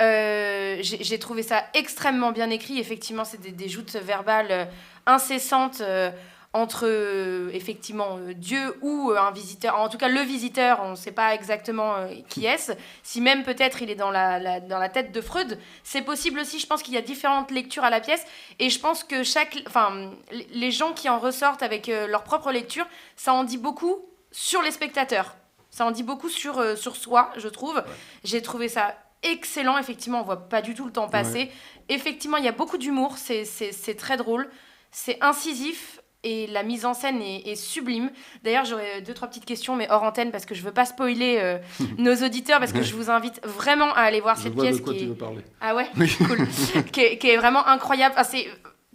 Euh, 0.02 0.78
j'ai 0.82 1.04
j'ai 1.04 1.20
trouvé 1.20 1.42
ça 1.44 1.64
extrêmement 1.74 2.32
bien 2.32 2.50
écrit. 2.52 2.80
Effectivement, 2.80 3.26
c'est 3.26 3.42
des, 3.42 3.52
des 3.52 3.68
joutes 3.70 3.94
verbales 3.94 4.48
euh, 4.52 4.66
incessantes 5.08 5.82
euh, 5.82 6.12
entre 6.54 6.86
euh, 6.86 7.50
effectivement 7.54 8.18
euh, 8.18 8.34
Dieu 8.34 8.78
ou 8.82 9.12
euh, 9.12 9.18
un 9.18 9.32
visiteur. 9.32 9.80
En 9.80 9.88
tout 9.88 9.98
cas, 9.98 10.10
le 10.10 10.20
visiteur, 10.22 10.80
on 10.84 10.92
ne 10.92 10.96
sait 10.96 11.14
pas 11.14 11.34
exactement 11.34 11.96
qui 12.28 12.46
est-ce. 12.46 12.74
Si 13.04 13.22
même 13.22 13.44
peut-être 13.44 13.82
il 13.82 13.90
est 13.90 13.96
dans 13.96 14.12
la, 14.12 14.38
la- 14.38 14.60
dans 14.60 14.78
la 14.80 14.90
tête 14.90 15.14
de 15.14 15.22
Freud, 15.22 15.58
c'est 15.84 16.02
possible 16.02 16.40
aussi. 16.40 16.60
Je 16.60 16.68
pense 16.68 16.84
qu'il 16.84 16.94
y 16.94 16.98
a 16.98 17.02
différentes 17.02 17.52
lectures 17.52 17.86
à 17.86 17.90
la 17.90 18.02
pièce 18.02 18.26
et 18.60 18.70
je 18.70 18.80
pense 18.80 19.06
que 19.06 19.24
chaque, 19.24 19.64
enfin, 19.66 20.12
les- 20.52 20.72
gens 20.72 20.92
qui 20.92 21.08
en 21.08 21.20
ressortent 21.20 21.64
avec 21.64 21.88
leur 21.88 22.24
propre 22.24 22.52
lecture, 22.52 22.86
ça 23.16 23.34
en 23.34 23.44
dit 23.46 23.58
beaucoup 23.58 24.04
sur 24.32 24.62
les 24.62 24.72
spectateurs. 24.72 25.36
Ça 25.70 25.86
en 25.86 25.92
dit 25.92 26.04
beaucoup 26.04 26.28
sur, 26.28 26.78
sur 26.78 26.98
soi, 26.98 27.32
je 27.38 27.48
trouve. 27.48 27.82
J'ai 28.26 28.42
trouvé 28.42 28.68
ça 28.68 28.94
excellent. 29.24 29.78
Effectivement, 29.78 30.20
on 30.20 30.24
voit 30.24 30.50
pas 30.50 30.62
du 30.62 30.74
tout 30.74 30.84
le 30.86 30.92
temps 30.92 31.08
passer. 31.08 31.50
Effectivement, 31.88 32.36
il 32.36 32.44
y 32.44 32.50
a 32.50 32.52
beaucoup 32.52 32.78
d'humour. 32.78 33.16
C'est 33.18 33.96
très 33.98 34.18
drôle. 34.18 34.50
C'est 34.92 35.18
incisif. 35.24 36.01
Et 36.24 36.46
la 36.48 36.62
mise 36.62 36.86
en 36.86 36.94
scène 36.94 37.20
est, 37.22 37.48
est 37.48 37.56
sublime. 37.56 38.12
D'ailleurs, 38.44 38.66
j'aurais 38.66 39.02
deux, 39.02 39.14
trois 39.16 39.28
petites 39.28 39.46
questions, 39.46 39.76
mais 39.76 39.88
hors 39.90 40.04
antenne, 40.04 40.30
parce 40.32 40.46
que 40.46 40.54
je 40.54 40.62
veux 40.62 40.72
pas 40.72 40.86
spoiler 40.86 41.38
euh, 41.40 41.58
nos 41.98 42.16
auditeurs, 42.16 42.60
parce 42.60 42.74
que 42.74 42.84
je 42.84 42.94
vous 42.94 43.10
invite 43.10 43.42
vraiment 43.44 43.92
à 43.94 44.02
aller 44.02 44.20
voir 44.22 44.36
Je 44.36 44.44
cette 44.44 44.54
vois 44.54 44.66
de 44.66 44.70
pièce 44.70 44.82
quoi 44.82 44.94
qui 44.94 45.00
tu 45.00 45.06
est... 45.06 45.08
veux 45.08 45.16
parler. 45.16 45.42
Ah 45.60 45.74
ouais 45.76 45.88
Oui. 45.98 46.12
Cool. 46.28 46.48
qui, 46.92 47.00
est, 47.02 47.18
qui 47.18 47.28
est 47.30 47.38
vraiment 47.38 47.66
incroyable. 47.68 48.14
Enfin, 48.18 48.24
c'est- 48.30 48.48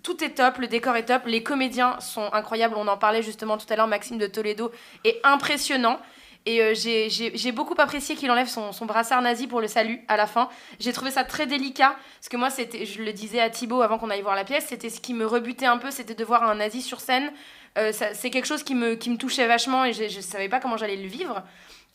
tout 0.05 0.23
est 0.23 0.31
top, 0.37 0.59
le 0.59 0.69
décor 0.69 0.95
est 0.95 1.05
top, 1.07 1.23
les 1.27 1.43
comédiens 1.43 1.99
sont 1.99 2.33
incroyables. 2.33 2.77
On 2.79 2.87
en 2.87 2.97
parlait 2.97 3.23
justement 3.25 3.57
tout 3.59 3.67
à 3.71 3.75
l'heure, 3.75 3.89
Maxime 3.89 4.19
de 4.19 4.29
Toledo 4.29 4.71
est 5.03 5.19
impressionnant. 5.25 5.99
Et 6.47 6.63
euh, 6.63 6.75
j'ai- 6.75 7.53
beaucoup 7.53 7.75
apprécié 7.77 8.15
qu'il 8.15 8.31
enlève 8.31 8.47
son, 8.47 8.87
brassard 8.87 9.21
nazi 9.21 9.49
pour 9.49 9.61
le 9.61 9.67
salut 9.67 10.01
à 10.07 10.17
la 10.17 10.29
fin. 10.29 10.49
J'ai 10.79 10.93
trouvé 10.93 11.11
ça 11.11 11.25
très 11.25 11.47
délicat, 11.47 11.97
parce 12.19 12.29
que 12.29 12.37
moi, 12.37 12.49
je 12.51 13.03
le 13.03 13.13
disais 13.13 13.41
à 13.41 13.51
Thibaut 13.51 13.83
avant 13.83 13.99
qu'on 13.99 14.11
aille 14.11 14.23
voir 14.23 14.37
la 14.37 14.45
pièce, 14.45 14.67
c'était 14.69 14.89
ce 14.89 15.01
qui 15.01 15.13
me 15.13 15.27
rebutait 15.27 15.67
un 15.67 15.79
peu, 15.79 15.91
c'était 15.91 16.15
de 16.15 16.25
voir 16.25 16.45
un 16.45 16.55
nazi 16.55 16.83
sur 16.83 17.01
scène. 17.01 17.33
Euh, 17.77 17.93
c'est 17.93 18.31
quelque 18.31 18.47
chose 18.47 18.63
qui 18.63 18.77
me, 18.77 18.97
touchait 19.19 19.47
vachement 19.49 19.85
et 19.85 19.93
je 19.93 20.05
ne 20.05 20.23
savais 20.23 20.49
pas 20.49 20.61
comment 20.61 20.77
j'allais 20.77 20.97
le 20.97 21.09
vivre. 21.09 21.43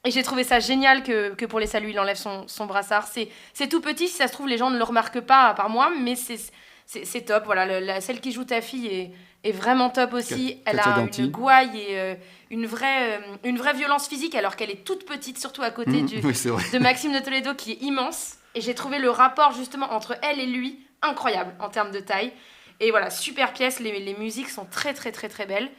Et 0.04 0.12
j'ai 0.12 0.22
trouvé 0.22 0.44
ça 0.44 0.60
génial 0.60 1.04
que, 1.04 1.46
pour 1.46 1.60
les 1.60 1.68
saluts, 1.68 1.92
il 1.92 2.00
enlève 2.00 2.18
son, 2.18 2.66
brassard. 2.66 3.08
C'est 3.08 3.68
tout 3.70 3.82
petit, 3.82 4.10
si 4.10 4.16
ça 4.16 4.28
se 4.28 4.34
trouve, 4.34 4.50
les 4.50 4.58
gens 4.58 4.70
ne 4.70 4.78
le 4.78 4.84
remarquent 4.84 5.22
pas, 5.22 5.48
à 5.48 5.54
part 5.54 5.70
moi, 5.70 5.92
mais 5.98 6.16
c'est 6.16 7.22
top. 7.22 7.46
Voilà, 7.46 8.02
celle 8.02 8.20
qui 8.20 8.34
joue 8.34 8.44
ta 8.44 8.60
fille 8.60 8.88
est, 8.88 9.12
est 9.44 9.52
vraiment 9.52 9.90
top 9.90 10.14
aussi. 10.14 10.58
Elle 10.66 10.80
a 10.80 10.94
Danti. 10.96 11.22
une 11.24 11.32
gouaille 11.32 11.76
et 11.80 12.00
euh, 12.00 12.16
une, 12.50 12.66
vraie, 12.66 13.18
euh, 13.18 13.22
une 13.44 13.58
vraie 13.58 13.74
violence 13.74 14.08
physique, 14.08 14.36
alors 14.36 14.56
qu'elle 14.56 14.70
est 14.70 14.84
toute 14.86 15.06
petite, 15.06 15.40
surtout 15.40 15.62
à 15.64 15.72
côté 15.72 16.02
du, 16.04 16.20
oui, 16.24 16.36
c'est 16.36 16.50
vrai. 16.50 16.64
de 16.72 16.78
Maxime 16.80 17.12
de 17.14 17.20
Toledo, 17.20 17.54
qui 17.56 17.72
est 17.72 17.82
immense. 17.82 18.36
Et 18.54 18.62
j'ai 18.62 18.76
trouvé 18.76 19.00
le 19.00 19.10
rapport 19.10 19.54
justement 19.54 19.92
entre 19.94 20.16
elle 20.22 20.40
et 20.40 20.46
lui 20.46 20.80
incroyable 21.02 21.54
en 21.60 21.70
termes 21.70 21.92
de 21.92 22.00
taille. 22.00 22.32
Et 22.80 22.92
voilà, 22.92 23.10
super 23.10 23.54
pièce. 23.54 23.80
Les, 23.80 24.00
les 24.00 24.14
musiques 24.16 24.50
sont 24.50 24.66
très, 24.66 24.94
très, 24.94 25.12
très, 25.12 25.28
très 25.30 25.46
belles. 25.48 25.70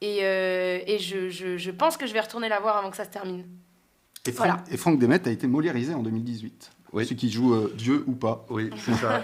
Et, 0.00 0.20
euh, 0.22 0.80
et 0.86 0.98
je, 0.98 1.28
je- 1.28 1.56
je 1.58 1.70
pense 1.70 1.96
que 1.96 2.06
je 2.08 2.12
vais 2.12 2.20
retourner 2.20 2.48
la 2.48 2.58
voir 2.58 2.76
avant 2.78 2.90
que 2.90 2.96
ça 2.96 3.04
se 3.04 3.10
termine. 3.10 3.46
Et 4.26 4.32
Franck, 4.32 4.46
Voilà. 4.48 4.64
et 4.70 4.76
Franck 4.76 4.98
Demet 4.98 5.28
a 5.28 5.30
été 5.30 5.46
moliérisé 5.46 5.94
en 5.94 6.02
2018. 6.02 6.71
Oui. 6.92 7.04
Celui 7.04 7.16
qui 7.16 7.30
joue 7.30 7.54
euh, 7.54 7.72
Dieu 7.76 8.04
ou 8.06 8.12
pas. 8.12 8.44
Oui, 8.50 8.68
c'est 8.76 8.94
ça. 8.94 9.22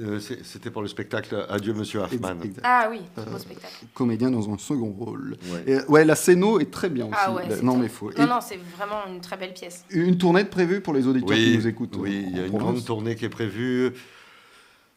Euh, 0.00 0.18
C'était 0.18 0.70
pour 0.70 0.80
le 0.80 0.88
spectacle 0.88 1.44
Adieu 1.50 1.74
Monsieur 1.74 2.00
Hoffman. 2.00 2.36
Ah 2.62 2.88
oui, 2.90 3.00
Euh, 3.18 3.24
beau 3.26 3.38
spectacle. 3.38 3.74
Comédien 3.92 4.30
dans 4.30 4.48
un 4.50 4.56
second 4.56 4.90
rôle. 4.98 5.36
Ouais. 5.52 5.64
Et, 5.66 5.90
ouais, 5.90 6.04
la 6.06 6.14
scéno 6.14 6.58
est 6.58 6.70
très 6.70 6.88
bien 6.88 7.06
aussi. 7.06 7.14
Ah 7.18 7.32
ouais, 7.32 7.42
non, 7.62 7.74
top. 7.74 7.82
mais 7.82 7.88
faut. 7.88 8.10
Non, 8.12 8.24
Et 8.24 8.26
non, 8.26 8.38
c'est 8.40 8.58
vraiment 8.76 9.02
une 9.12 9.20
très 9.20 9.36
belle 9.36 9.52
pièce. 9.52 9.84
Une 9.90 10.16
tournée 10.16 10.44
de 10.44 10.48
prévue 10.48 10.80
pour 10.80 10.94
les 10.94 11.06
auditeurs 11.06 11.36
qui 11.36 11.56
nous 11.58 11.66
écoutent. 11.66 11.96
oui, 11.98 12.24
euh, 12.24 12.28
il 12.30 12.36
y 12.38 12.40
a 12.40 12.46
une 12.46 12.56
grande 12.58 12.82
tournée 12.84 13.14
qui 13.14 13.26
est 13.26 13.28
prévue 13.28 13.92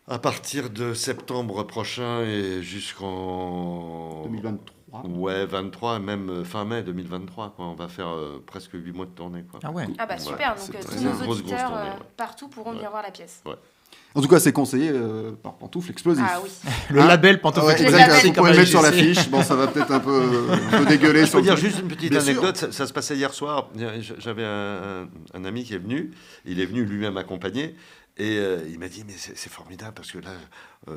à 0.08 0.20
partir 0.20 0.70
de 0.70 0.94
septembre 0.94 1.64
prochain 1.64 2.22
et 2.22 2.62
jusqu'en 2.62 4.24
2023. 4.26 4.66
Ouais, 5.10 5.46
23, 5.46 6.00
même 6.00 6.30
euh, 6.30 6.44
fin 6.46 6.64
mai 6.64 6.82
2023. 6.84 7.54
Quoi. 7.56 7.66
On 7.66 7.74
va 7.74 7.88
faire 7.88 8.08
euh, 8.10 8.42
presque 8.46 8.72
8 8.74 8.94
mois 8.94 9.06
de 9.06 9.12
tournée. 9.12 9.44
Quoi. 9.50 9.60
Ah 9.64 9.72
ouais. 9.72 9.88
Ah 9.98 10.06
bah 10.06 10.14
Ouais, 10.16 10.20
super, 10.22 10.54
c'est 10.58 10.72
donc 10.72 10.82
euh, 10.82 10.88
tous 10.88 11.04
nos 11.04 11.10
Grosse, 11.12 11.22
grosse 11.24 11.40
auditeurs 11.40 11.70
tournée, 11.70 11.84
ouais. 11.90 11.96
partout 12.16 12.48
pourront 12.48 12.72
venir 12.74 12.90
voir 12.92 13.04
la 13.04 13.12
pièce. 13.12 13.44
En 14.14 14.22
tout 14.22 14.30
cas, 14.30 14.40
c'est 14.40 14.54
conseillé 14.54 14.92
euh, 14.94 15.34
par 15.44 15.56
Pantoufle 15.56 15.92
Explosif. 15.92 16.24
Ah 16.26 16.40
oui. 16.42 16.50
Le 16.90 17.02
Hein 17.02 17.08
label 17.08 17.42
Pantoufle 17.42 17.66
Ouais, 17.66 17.74
Explosif, 17.82 18.26
vous 18.28 18.32
pouvez 18.34 18.52
le 18.52 18.58
mettre 18.58 18.70
sur 18.70 18.82
l'affiche. 18.82 19.30
Bon, 19.30 19.42
ça 19.44 19.56
va 19.56 19.68
peut-être 19.68 19.92
un 19.92 20.00
peu, 20.00 20.48
un 20.72 20.78
peu 20.80 20.86
dégueuler 20.86 21.26
Je 21.26 21.32
peux 21.34 21.42
dire 21.42 21.58
juste 21.58 21.80
une 21.80 21.90
petite 21.90 22.12
Bien 22.12 22.22
anecdote. 22.22 22.56
Ça, 22.56 22.72
ça 22.72 22.88
se 22.88 22.94
passait 22.94 23.18
hier 23.18 23.34
soir. 23.34 23.68
J'avais 24.20 24.46
un, 24.46 25.04
un- 25.04 25.08
un 25.34 25.44
ami 25.46 25.66
qui 25.66 25.74
est 25.74 25.80
venu. 25.80 26.12
Il 26.46 26.62
est 26.62 26.66
venu 26.66 26.86
lui-même 26.86 27.18
accompagné. 27.18 27.76
Et 28.18 28.38
euh, 28.38 28.60
il 28.70 28.80
m'a 28.80 28.88
dit, 28.88 29.04
mais 29.06 29.14
c'est 29.18 29.50
formidable 29.52 29.94
parce 29.94 30.12
que 30.12 30.20
là, 30.20 30.30
euh, 30.88 30.96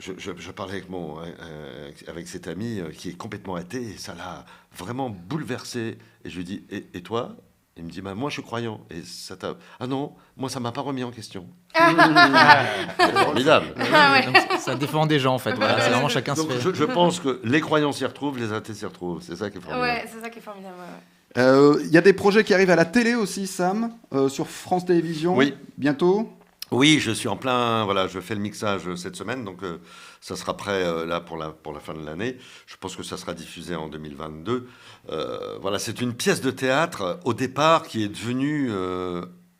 je, 0.00 0.12
je- 0.18 0.32
je 0.36 0.50
parlais 0.50 0.72
avec, 0.72 0.88
mon, 0.90 1.16
euh, 1.20 1.90
avec 2.08 2.26
cet 2.26 2.48
ami 2.48 2.80
euh, 2.80 2.90
qui 2.90 3.10
est 3.10 3.16
complètement 3.16 3.54
athée 3.54 3.82
et 3.94 3.96
ça 3.98 4.14
l'a 4.16 4.44
vraiment 4.76 5.08
bouleversé. 5.10 5.96
Et 6.24 6.30
je 6.30 6.36
lui 6.36 6.44
dis, 6.44 6.64
et, 6.70 6.86
et 6.94 7.02
toi? 7.02 7.36
Il 7.78 7.84
me 7.84 7.90
dit, 7.90 8.00
bah, 8.00 8.14
moi 8.14 8.30
je 8.30 8.34
suis 8.34 8.42
croyant. 8.42 8.80
Et 8.90 9.02
ça 9.02 9.36
t'a. 9.36 9.54
Ah 9.78 9.86
non, 9.86 10.14
moi 10.36 10.48
ça 10.48 10.58
m'a 10.60 10.72
pas 10.72 10.80
remis 10.80 11.04
en 11.04 11.10
question. 11.12 11.46
C'est 11.76 13.12
formidable. 13.12 13.66
Ah 13.92 14.12
ouais. 14.12 14.24
Donc, 14.26 14.36
ça 14.58 14.74
défend 14.74 15.06
des 15.06 15.18
gens 15.20 15.34
en 15.34 15.38
fait. 15.38 15.52
Voilà, 15.52 15.78
c'est 15.80 15.90
vraiment 15.90 16.08
chacun 16.08 16.34
se 16.34 16.40
Donc, 16.40 16.52
fait. 16.52 16.60
je, 16.60 16.72
je 16.74 16.84
pense 16.84 17.20
que 17.20 17.40
les 17.44 17.60
croyants 17.60 17.92
s'y 17.92 18.06
retrouvent, 18.06 18.38
les 18.38 18.52
athées 18.52 18.74
s'y 18.74 18.86
retrouvent. 18.86 19.22
C'est 19.22 19.36
ça 19.36 19.50
qui 19.50 19.58
est 19.58 19.60
formidable. 19.60 19.86
Ouais, 19.88 20.04
c'est 20.12 20.20
ça 20.20 20.30
qui 20.30 20.38
est 20.38 20.42
formidable. 20.42 20.74
ouais, 20.74 20.82
ouais. 20.84 21.42
Euh, 21.42 21.78
Il 21.84 21.90
y 21.90 21.98
a 21.98 22.00
des 22.00 22.14
projets 22.14 22.44
qui 22.44 22.54
arrivent 22.54 22.70
à 22.70 22.76
la 22.76 22.86
télé 22.86 23.14
aussi, 23.14 23.46
Sam, 23.46 23.92
euh, 24.14 24.28
sur 24.30 24.48
France 24.48 24.86
Télévisions. 24.86 25.36
Oui. 25.36 25.54
Bientôt? 25.76 26.32
Oui, 26.72 26.98
je 26.98 27.12
suis 27.12 27.28
en 27.28 27.36
plein. 27.36 27.84
Voilà, 27.84 28.08
je 28.08 28.18
fais 28.18 28.34
le 28.34 28.40
mixage 28.40 28.92
cette 28.96 29.14
semaine, 29.14 29.44
donc 29.44 29.62
euh, 29.62 29.78
ça 30.20 30.34
sera 30.34 30.56
prêt 30.56 30.82
euh, 30.84 31.06
là 31.06 31.20
pour 31.20 31.36
la, 31.36 31.50
pour 31.50 31.72
la 31.72 31.78
fin 31.78 31.94
de 31.94 32.04
l'année. 32.04 32.38
Je 32.66 32.76
pense 32.76 32.96
que 32.96 33.04
ça 33.04 33.16
sera 33.16 33.34
diffusé 33.34 33.76
en 33.76 33.88
2022. 33.88 34.68
Euh, 35.10 35.58
voilà, 35.60 35.78
c'est 35.78 36.00
une 36.00 36.12
pièce 36.12 36.40
de 36.40 36.50
théâtre 36.50 37.20
au 37.24 37.34
départ 37.34 37.84
qui 37.86 38.02
est 38.02 38.08
devenue 38.08 38.72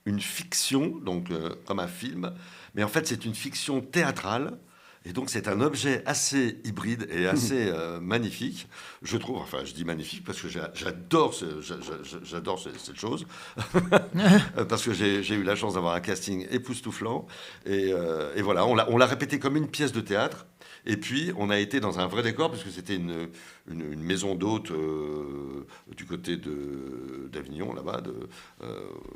une 0.05 0.21
fiction, 0.21 0.99
donc 1.05 1.29
comme 1.65 1.79
un 1.79 1.87
film, 1.87 2.33
mais 2.75 2.83
en 2.83 2.89
fait 2.89 3.07
c'est 3.07 3.25
une 3.25 3.35
fiction 3.35 3.81
théâtrale. 3.81 4.59
Et 5.09 5.13
donc 5.13 5.31
c'est 5.31 5.47
un 5.47 5.61
objet 5.61 6.03
assez 6.05 6.59
hybride 6.65 7.07
et 7.13 7.27
assez 7.29 7.69
euh, 7.69 8.01
magnifique, 8.01 8.67
je 9.03 9.17
trouve. 9.17 9.37
Enfin, 9.39 9.59
je 9.65 9.73
dis 9.73 9.85
magnifique 9.85 10.25
parce 10.25 10.41
que 10.41 10.49
j'a- 10.49 10.73
j'adore 10.75 11.33
ce- 11.33 11.61
j'adore 12.25 12.59
ce- 12.59 12.77
cette 12.77 12.99
chose, 12.99 13.25
Euh, 14.59 14.65
parce 14.65 14.83
que 14.85 14.93
j'ai 14.93 15.35
eu 15.35 15.43
la 15.43 15.55
chance 15.55 15.75
d'avoir 15.75 15.95
un 15.95 16.01
casting 16.01 16.47
époustouflant. 16.51 17.27
Et, 17.67 17.93
euh, 17.93 18.35
et 18.35 18.43
voilà, 18.43 18.67
on 18.67 18.75
l'a 18.75 19.07
répété 19.07 19.39
comme 19.39 19.57
une 19.57 19.69
pièce 19.69 19.93
de 19.93 20.01
théâtre. 20.01 20.47
Et 20.89 20.97
puis, 20.97 21.33
on 21.37 21.51
a 21.51 21.59
été 21.59 21.81
dans 21.81 21.99
un 21.99 22.07
vrai 22.07 22.23
décor, 22.23 22.49
parce 22.51 22.63
que 22.63 22.71
c'était 22.71 22.95
une, 22.95 23.29
une, 23.69 23.93
une 23.93 24.03
maison 24.03 24.35
d'hôte 24.37 24.71
euh, 24.71 25.67
du 25.97 26.05
côté 26.05 26.37
de- 26.37 27.29
d'Avignon, 27.33 27.75
là-bas, 27.75 28.03
euh, 28.63 28.69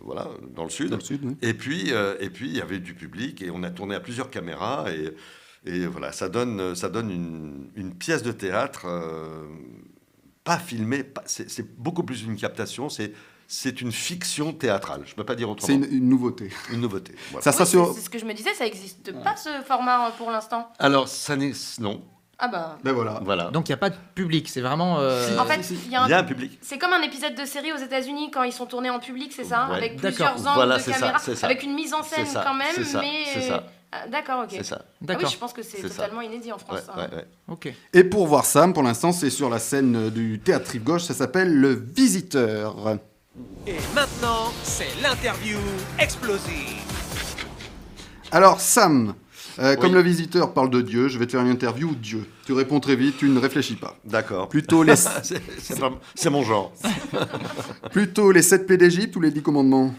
voilà, 0.02 0.28
dans 0.54 0.64
le 0.64 0.70
sud. 0.70 0.90
Dans 0.90 0.96
le 0.96 1.02
sud, 1.02 1.20
oui. 1.24 1.36
Et 1.42 1.54
puis, 1.54 1.92
euh, 1.92 2.16
et 2.20 2.28
puis, 2.28 2.48
il 2.48 2.56
y 2.56 2.60
avait 2.60 2.80
du 2.80 2.94
public, 2.94 3.40
et 3.42 3.50
on 3.52 3.62
a 3.62 3.70
tourné 3.70 3.94
à 3.94 4.00
plusieurs 4.00 4.30
caméras, 4.30 4.86
et, 4.92 5.14
et 5.66 5.86
voilà, 5.86 6.12
ça 6.12 6.28
donne, 6.28 6.74
ça 6.74 6.88
donne 6.88 7.10
une, 7.10 7.70
une 7.76 7.94
pièce 7.94 8.22
de 8.22 8.32
théâtre, 8.32 8.82
euh, 8.86 9.46
pas 10.44 10.58
filmée, 10.58 11.04
c'est 11.26 11.50
c'est 11.50 11.76
beaucoup 11.78 12.02
plus 12.02 12.22
une 12.24 12.36
captation, 12.36 12.88
c'est 12.88 13.12
c'est 13.46 13.80
une 13.80 13.90
fiction 13.92 14.52
théâtrale. 14.52 15.02
Je 15.06 15.10
ne 15.12 15.16
peux 15.16 15.24
pas 15.24 15.34
dire 15.34 15.48
C'est 15.58 15.72
autrement. 15.72 15.84
une, 15.90 15.96
une 15.98 16.08
nouveauté. 16.08 16.50
Une 16.72 16.80
nouveauté. 16.80 17.14
voilà. 17.32 17.42
Ça 17.42 17.50
sera 17.52 17.64
Oui, 17.64 17.70
sur. 17.70 17.86
c'est- 17.88 17.94
C'est 17.94 18.04
ce 18.06 18.10
que 18.10 18.18
je 18.18 18.24
me 18.24 18.32
disais, 18.32 18.54
ça 18.54 18.64
n'existe 18.64 19.12
pas 19.24 19.34
ce 19.36 19.48
format 19.66 20.06
euh, 20.06 20.10
pour 20.16 20.30
l'instant. 20.30 20.72
Alors, 20.78 21.08
ça 21.08 21.34
n'est. 21.36 21.52
Non. 21.80 22.00
Ah 22.38 22.46
bah. 22.48 22.78
Ben 22.84 22.92
voilà. 22.92 23.20
Voilà. 23.24 23.50
Donc 23.50 23.68
il 23.68 23.72
n'y 23.72 23.74
a 23.74 23.78
pas 23.78 23.90
de 23.90 23.96
public, 24.14 24.48
c'est 24.48 24.60
vraiment. 24.62 24.98
euh, 25.00 25.36
En 25.36 25.44
fait, 25.44 25.68
il 25.68 25.90
y 25.90 25.96
a 25.96 26.04
un 26.04 26.06
Il 26.06 26.10
y 26.10 26.14
a 26.14 26.20
un 26.20 26.24
public. 26.24 26.58
C'est 26.62 26.78
comme 26.78 26.92
un 26.92 27.02
épisode 27.02 27.34
de 27.34 27.44
série 27.44 27.72
aux 27.72 27.76
États-Unis 27.76 28.30
quand 28.30 28.44
ils 28.44 28.52
sont 28.52 28.66
tournés 28.66 28.88
en 28.88 28.98
public, 29.00 29.32
c'est 29.34 29.44
ça? 29.44 29.68
Ouais. 29.68 29.76
Avec 29.76 29.96
plusieurs 29.96 30.36
angles 30.40 30.54
Voilà, 30.54 30.76
de 30.78 30.82
c'est 30.82 30.92
ça, 30.92 31.00
caméra, 31.00 31.18
c'est 31.18 31.34
ça. 31.34 31.46
avec 31.46 31.62
une 31.64 31.74
mise 31.74 31.92
en 31.92 32.02
scène 32.04 32.24
C'est 32.24 32.32
ça, 32.34 32.44
quand 32.46 32.54
même, 32.54 32.68
c'est 32.74 32.84
ça, 32.84 33.00
mais. 33.02 33.24
Ah, 33.92 34.06
D'accord, 34.08 34.42
ok. 34.44 34.50
C'est 34.52 34.62
ça. 34.64 34.78
Ah 34.82 34.84
oui, 35.00 35.06
D'accord. 35.08 35.30
je 35.30 35.36
pense 35.36 35.52
que 35.52 35.62
c'est 35.62 35.78
C'est 35.80 35.88
ça. 35.88 36.02
totalement 36.04 36.20
inédit 36.20 36.52
en 36.52 36.58
France. 36.58 36.78
Ouais, 36.78 36.82
ça. 36.86 36.96
ouais, 36.96 37.14
ouais. 37.16 37.24
Ok. 37.48 37.72
Et 37.92 38.04
pour 38.04 38.26
voir 38.28 38.44
Sam, 38.44 38.72
pour 38.72 38.82
l'instant, 38.84 39.10
c'est 39.12 39.30
sur 39.30 39.50
la 39.50 39.58
scène 39.58 40.10
du 40.10 40.38
théâtre 40.38 40.70
Rive 40.70 40.84
Gauche. 40.84 41.02
Ça 41.02 41.14
s'appelle 41.14 41.52
Le 41.52 41.72
Visiteur. 41.72 42.98
Et 43.66 43.74
maintenant, 43.94 44.52
c'est 44.62 44.86
l'interview 45.02 45.58
explosive. 45.98 46.76
Alors, 48.32 48.60
Sam, 48.60 49.14
euh, 49.58 49.74
comme 49.76 49.94
le 49.94 50.02
visiteur 50.02 50.52
parle 50.52 50.70
de 50.70 50.80
Dieu, 50.82 51.08
je 51.08 51.18
vais 51.18 51.26
te 51.26 51.32
faire 51.32 51.40
une 51.40 51.50
interview 51.50 51.94
Dieu. 51.96 52.28
Tu 52.46 52.52
réponds 52.52 52.78
très 52.80 52.94
vite, 52.96 53.16
tu 53.18 53.28
ne 53.28 53.40
réfléchis 53.40 53.74
pas. 53.74 53.96
D'accord. 54.04 54.48
Plutôt 54.48 54.82
les, 54.84 54.94
C'est- 55.22 55.42
C'est 55.58 55.80
pas- 55.80 55.90
c'est 56.14 56.30
mon 56.30 56.44
genre. 56.44 56.72
plutôt 57.92 58.30
les 58.30 58.42
sept 58.42 58.66
plaies 58.66 58.76
d'Égypte 58.76 59.16
ou 59.16 59.20
les 59.20 59.30
dix 59.32 59.42
commandements? 59.42 59.92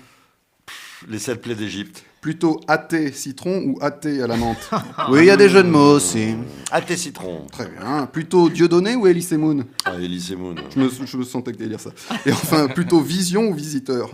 Les 1.10 1.20
sept 1.20 1.42
plaies 1.42 1.56
d'Égypte. 1.56 2.04
Plutôt 2.22 2.60
athée 2.68 3.12
citron 3.12 3.64
ou 3.66 3.78
athée 3.82 4.22
à 4.22 4.28
la 4.28 4.38
menthe 4.38 4.70
Oui, 5.10 5.22
il 5.22 5.26
y 5.26 5.30
a 5.32 5.38
des 5.38 5.50
jeux 5.50 5.64
de 5.64 5.70
mots 5.70 5.96
aussi. 5.96 6.36
Athée 6.72 6.96
citron. 6.98 7.48
Très 7.52 7.68
bien. 7.68 8.06
Plutôt 8.06 8.48
Dieudonné 8.50 8.96
ou 8.96 9.08
Elise 9.08 9.32
Moon 9.34 9.64
Ah, 9.86 9.96
Elise 10.00 10.32
Moon. 10.36 10.54
je 10.76 10.80
me, 10.80 10.90
je 11.06 11.18
me 11.18 11.24
sentais 11.24 11.52
que 11.52 11.58
t'allais 11.58 11.70
dire 11.70 11.80
ça. 11.80 11.90
Et 12.26 12.32
enfin, 12.32 12.68
plutôt 12.68 13.00
vision 13.00 13.48
ou 13.50 13.54
visiteur? 13.56 14.12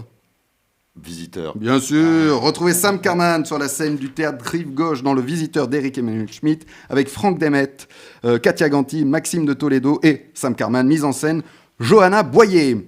Visiteur. 0.96 1.56
Bien 1.58 1.80
sûr. 1.80 2.40
Retrouvez 2.42 2.74
Sam 2.74 3.00
Carman 3.02 3.46
sur 3.46 3.60
la 3.60 3.68
scène 3.68 3.98
du 3.98 4.10
théâtre 4.12 4.44
Rive 4.50 4.74
Gauche 4.74 5.04
dans 5.04 5.14
Le 5.14 5.22
Visiteur 5.22 5.68
d'Eric 5.68 5.98
Emmanuel 5.98 6.32
Schmitt 6.32 6.66
avec 6.90 7.08
Franck 7.10 7.38
Demet, 7.40 7.76
euh, 8.26 8.40
Katia 8.40 8.68
Ganti, 8.70 9.04
Maxime 9.06 9.46
de 9.46 9.54
Toledo 9.54 10.00
et 10.02 10.28
Sam 10.34 10.56
Carman, 10.56 10.88
mise 10.88 11.04
en 11.04 11.12
scène 11.12 11.44
Johanna 11.80 12.24
Boyer. 12.24 12.84